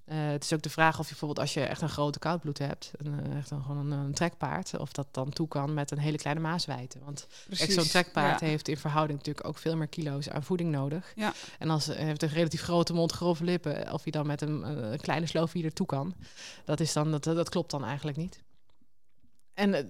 [0.10, 2.57] eh, het is ook de vraag of je bijvoorbeeld als je echt een grote koudbloed
[2.57, 5.91] hebt, een, eh, echt een, gewoon een, een trekpaard, of dat dan toe kan met
[5.91, 6.99] een hele kleine maaswijte.
[7.03, 8.45] Want zo'n trekpaard Ja.
[8.45, 11.12] heeft in verhouding natuurlijk ook veel meer kilo's aan voeding nodig.
[11.16, 11.34] Ja.
[11.60, 14.97] En als hij heeft een relatief grote mond, grove lippen, of hij dan met een,
[15.01, 16.14] kleine slowfeeder toe kan,
[16.66, 18.43] dat, is dan, dat, dat klopt dan eigenlijk niet.
[19.53, 19.84] En eh,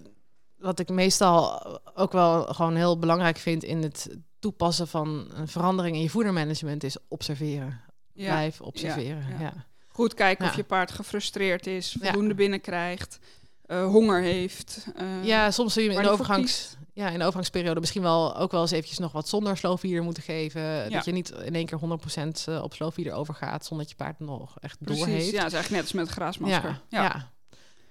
[0.57, 1.63] wat ik meestal
[1.97, 6.83] ook wel gewoon heel belangrijk vind in het toepassen van een verandering in je voedermanagement
[6.83, 7.81] is observeren.
[8.13, 8.31] Ja.
[8.31, 9.25] Blijf observeren.
[9.29, 9.39] ja.
[9.39, 9.65] Ja,
[9.99, 13.19] Goed kijken of je paard gefrustreerd is, voldoende binnenkrijgt,
[13.65, 14.85] eh, honger heeft.
[14.95, 18.51] eh, Ja, soms zul je in de, overgangs, ja, in de overgangsperiode misschien wel ook
[18.51, 20.61] wel eens eventjes nog wat zonder slowfeeder moeten geven.
[20.61, 20.89] Ja.
[20.89, 24.19] Dat je niet in één keer 100% eh, op slowfeeder overgaat zonder dat je paard
[24.19, 25.31] nog echt door Precies, heeft.
[25.31, 26.81] ja, het is eigenlijk net als met het graasmasker.
[26.89, 27.31] ja, ja.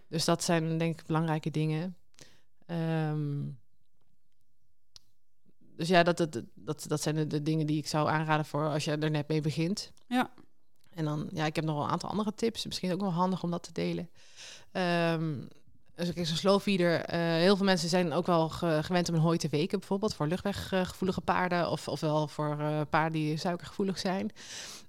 [0.08, 1.96] Dus dat zijn denk ik belangrijke dingen.
[2.66, 3.40] Ehm,
[5.76, 8.68] dus ja, dat, dat, dat, dat zijn de, de dingen die ik zou aanraden voor
[8.68, 9.92] als je er net mee begint.
[10.06, 10.30] Ja.
[10.98, 12.66] En dan, ja, ik heb nog wel een aantal andere tips.
[12.66, 14.10] Misschien ook wel handig om dat te delen.
[14.72, 15.34] Ehm
[15.98, 17.00] dus kijk, zo'n slowfeeder.
[17.00, 20.14] eh heel veel mensen zijn ook wel ge- gewend om een hooi te weken, bijvoorbeeld
[20.14, 24.30] voor luchtweggevoelige paarden, of ofwel voor eh, paarden die suikergevoelig zijn.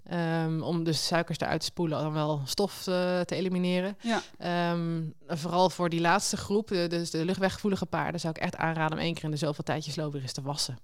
[0.03, 3.97] Ehm, om dus suikers eruit te spoelen, dan wel stof eh, te elimineren.
[4.01, 4.22] Ja.
[4.38, 8.97] Ehm, vooral voor die laatste groep, de, dus de luchtweggevoelige paarden, zou ik echt aanraden
[8.97, 10.80] om één keer in de zoveel tijd je slow weer eens te wassen.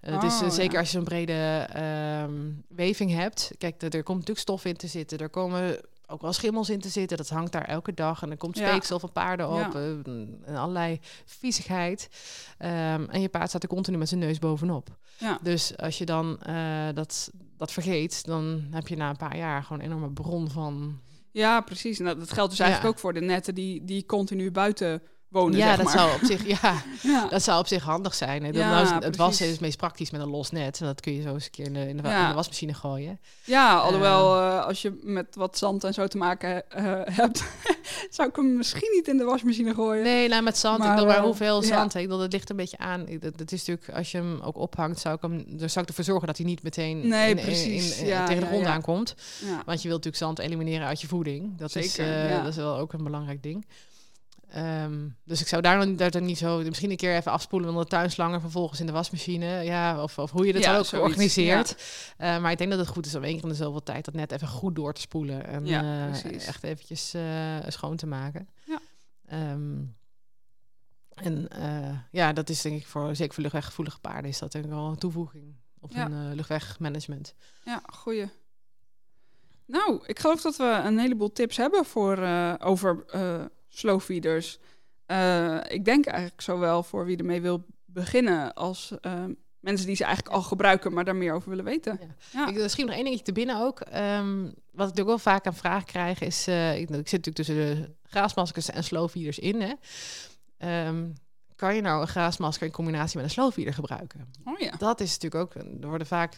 [0.00, 0.78] Het is eh, Oh, zeker ja.
[0.78, 2.32] als je zo'n brede ehm,
[2.68, 3.50] weving hebt.
[3.58, 5.18] Kijk, er komt natuurlijk stof in te zitten.
[5.18, 7.16] Er komen ook wel schimmels in te zitten.
[7.16, 8.22] Dat hangt daar elke dag.
[8.22, 8.68] En er komt Ja.
[8.68, 9.56] speeksel van paarden op.
[9.56, 9.72] Ja.
[9.74, 9.88] eh,
[10.44, 12.08] en allerlei viezigheid.
[12.58, 14.88] Ehm, en je paard staat er continu met zijn neus bovenop.
[15.18, 15.38] Ja.
[15.42, 19.62] Dus als je dan eh, dat, dat vergeet, dan heb je na een paar jaar
[19.62, 21.00] gewoon een enorme bron van
[21.30, 21.98] Ja, precies.
[21.98, 22.94] En dat, dat geldt dus eigenlijk Ja.
[22.96, 25.02] ook voor de netten die, die continu buiten
[25.34, 26.74] wonen, ja, zeg dat zou op zich, ja,
[27.12, 27.26] Ja.
[27.28, 28.42] dat zou op zich handig zijn.
[28.44, 28.52] hè.
[28.52, 29.16] Dat- Ja, nou is het, precies.
[29.18, 30.80] wassen is het meest praktisch met een los net.
[30.80, 32.22] En dat kun je zo eens een keer in de, in de, wa- Ja.
[32.22, 33.18] in de wasmachine gooien.
[33.44, 36.84] Ja, alhoewel eh, als je met wat zand en zo te maken eh,
[37.20, 37.44] hebt,
[38.10, 40.02] zou ik hem misschien niet in de wasmachine gooien.
[40.02, 40.78] Nee, nou met zand.
[40.78, 41.94] Maar, ik bedoel, maar eh, hoeveel zand?
[41.94, 43.06] Ik bedoel, dat ligt een beetje aan.
[43.20, 46.04] Dat, dat is natuurlijk, als je hem ook ophangt, zou ik hem, zou ik ervoor
[46.04, 47.96] zorgen dat hij niet meteen Nee, in- precies.
[47.96, 49.14] tegen de grond aankomt.
[49.66, 51.58] Want je wilt natuurlijk zand elimineren uit je voeding.
[51.58, 53.66] Dat, is, Zeker, eh, dat is wel ook een belangrijk ding.
[54.54, 56.62] Ehm, dus ik zou daar dan, daar dan niet zo...
[56.62, 58.40] Misschien een keer even afspoelen onder de tuinslangen...
[58.40, 59.46] vervolgens in de wasmachine.
[59.46, 61.76] Ja, of, of hoe je dat Ja, ook zoiets, organiseert.
[62.16, 64.04] Eh, maar ik denk dat het goed is om één keer in de zoveel tijd...
[64.04, 65.46] dat net even goed door te spoelen.
[65.46, 67.22] En Ja, eh, echt eventjes eh,
[67.66, 68.48] schoon te maken.
[68.64, 68.78] Ja.
[69.26, 69.82] Ehm,
[71.14, 71.48] en
[72.10, 73.16] ja, dat is denk ik voor...
[73.16, 74.30] Zeker voor luchtweggevoelige paarden...
[74.30, 77.34] is dat denk ik wel een toevoeging op eh, luchtwegmanagement.
[77.64, 78.28] Ja, goeie.
[79.66, 82.18] Nou, ik geloof dat we een heleboel tips hebben voor,
[82.58, 83.04] over
[83.78, 84.58] slow feeders.
[85.06, 89.24] Eh, ik denk eigenlijk zowel voor wie ermee wil beginnen als eh,
[89.60, 91.98] mensen die ze eigenlijk al gebruiken, maar daar meer over willen weten.
[92.32, 92.46] Ja.
[92.46, 92.62] Ja.
[92.62, 93.80] Ik, schiet nog één dingetje te binnen ook.
[93.80, 96.46] Ehm, wat ik ook wel vaak aan vraag krijg is...
[96.46, 99.60] eh, ik, ik zit natuurlijk tussen de graasmaskers en slowfeeders in.
[99.60, 99.72] Hè.
[100.58, 101.10] Ehm,
[101.56, 104.32] kan je nou een graasmasker in combinatie met een slowfeeder gebruiken?
[104.44, 104.70] Oh ja.
[104.70, 105.62] Dat is natuurlijk ook...
[105.82, 106.34] Er worden vaak...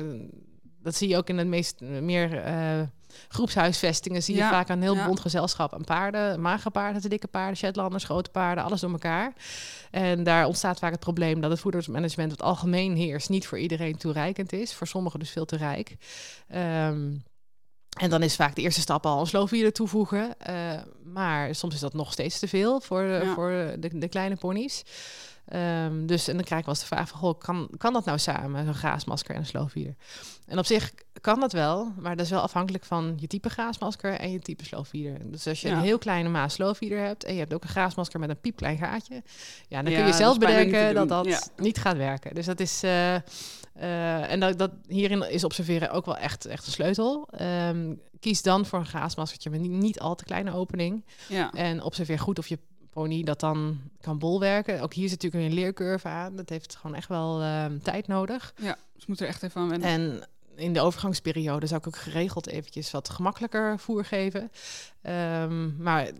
[0.62, 2.82] Dat zie je ook in het meest meer eh,
[3.28, 4.22] groepshuisvestingen.
[4.22, 5.06] Zie je Ja, vaak een heel ja.
[5.06, 6.40] bond gezelschap aan paarden.
[6.40, 8.64] Magere paarden, te dikke paarden, Shetlanders, grote paarden.
[8.64, 9.32] Alles door elkaar.
[9.90, 13.96] En daar ontstaat vaak het probleem dat het voedersmanagement het algemeen heerst niet voor iedereen
[13.96, 14.74] toereikend is.
[14.74, 15.96] Voor sommigen dus veel te rijk.
[16.48, 17.10] Ehm,
[18.00, 20.38] en dan is vaak de eerste stap al een slowfeeder toevoegen.
[20.40, 20.54] Eh,
[21.04, 23.34] maar soms is dat nog steeds te veel voor, de- Ja.
[23.34, 24.82] voor de, de kleine ponies.
[25.46, 28.04] Ehm, dus en dan krijg ik wel eens de vraag van, goh, kan, kan dat
[28.04, 29.94] nou samen, zo'n graasmasker en een slowfeeder?
[30.46, 34.12] En op zich kan dat wel, maar dat is wel afhankelijk van je type graasmasker
[34.12, 35.30] en je type slowfeeder.
[35.30, 35.74] Dus als je Ja.
[35.76, 38.78] een heel kleine maas slowfeeder hebt en je hebt ook een graasmasker met een piepklein
[38.78, 39.22] gaatje,
[39.68, 41.40] ja, dan Ja, kun je zelf bedenken dat dat Ja.
[41.56, 42.34] niet gaat werken.
[42.34, 42.82] Dus dat is...
[42.82, 47.28] eh, eh, en dat, dat hierin is observeren ook wel echt, echt een sleutel.
[47.30, 51.04] Ehm, kies dan voor een graasmaskertje met niet, niet al te kleine opening.
[51.28, 51.50] Ja.
[51.52, 52.58] En observeer goed of je
[52.96, 54.80] pony dat dan kan bolwerken.
[54.80, 56.36] Ook hier zit natuurlijk een leercurve aan.
[56.36, 58.54] Dat heeft gewoon echt wel ehm, tijd nodig.
[58.56, 59.88] ja, dus moet er echt even aan wennen.
[59.88, 60.22] En
[60.54, 64.50] in de overgangsperiode zou ik ook geregeld eventjes wat gemakkelijker voer geven.
[65.02, 66.10] Ehm, maar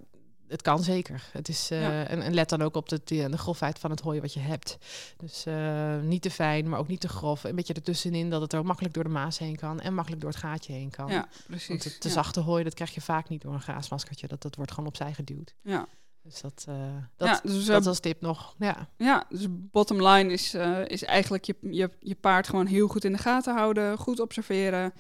[0.49, 1.23] het kan zeker.
[1.33, 2.05] Het is, Ja.
[2.07, 4.79] en, en let dan ook op de, de, grofheid van het hooi wat je hebt.
[5.17, 7.45] Dus eh, niet te fijn, maar ook niet te grof.
[7.45, 9.81] Een beetje ertussenin dat het er makkelijk door de maas heen kan.
[9.81, 11.09] En makkelijk door het gaatje heen kan.
[11.09, 11.69] ja, precies.
[11.69, 12.15] Want het te ja.
[12.15, 14.29] zachte hooi, dat krijg je vaak niet door een graasmaskertje.
[14.29, 15.55] Dat, dat wordt gewoon opzij geduwd.
[15.63, 15.87] Ja.
[16.27, 16.75] Dus dat, eh,
[17.17, 18.55] dat, ja, dus, dat eh, als tip nog.
[18.59, 22.89] Ja, ja, dus bottom line is, eh, is eigenlijk je, je, je paard gewoon heel
[22.89, 24.93] goed in de gaten houden, goed observeren,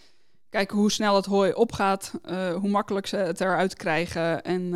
[0.48, 2.12] kijken hoe snel het hooi opgaat,
[2.60, 4.74] hoe makkelijk ze het eruit krijgen en,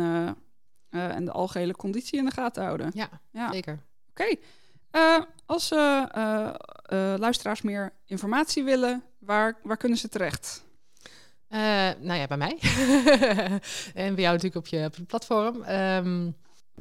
[0.89, 2.91] en de algehele conditie in de gaten houden.
[2.93, 3.51] ja, Ja.
[3.51, 3.79] zeker.
[4.09, 4.35] Oké.
[4.91, 5.69] Eh, als
[7.17, 10.63] luisteraars meer informatie willen, waar, waar kunnen ze terecht?
[11.51, 11.59] Eh,
[11.99, 12.57] nou ja, bij mij.
[14.03, 15.63] en bij jou natuurlijk op je, op je platform.
[15.63, 16.29] Ehm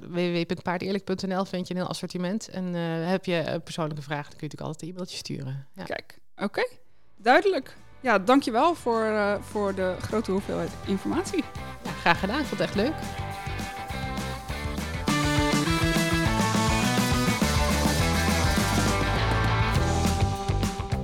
[0.09, 2.49] www.paardeerlijk.nl vind je een heel assortiment.
[2.49, 5.67] En eh, heb je eh, persoonlijke vragen, dan kun je natuurlijk altijd een e-mailtje sturen.
[5.75, 5.85] Ja.
[5.85, 6.69] Kijk, oké.
[7.17, 7.77] Duidelijk.
[8.01, 11.45] Ja, dankjewel voor, eh, voor de grote hoeveelheid informatie.
[11.85, 12.95] Ja, graag gedaan, ik vond het echt leuk.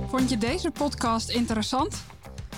[0.09, 2.03] Vond je deze podcast interessant?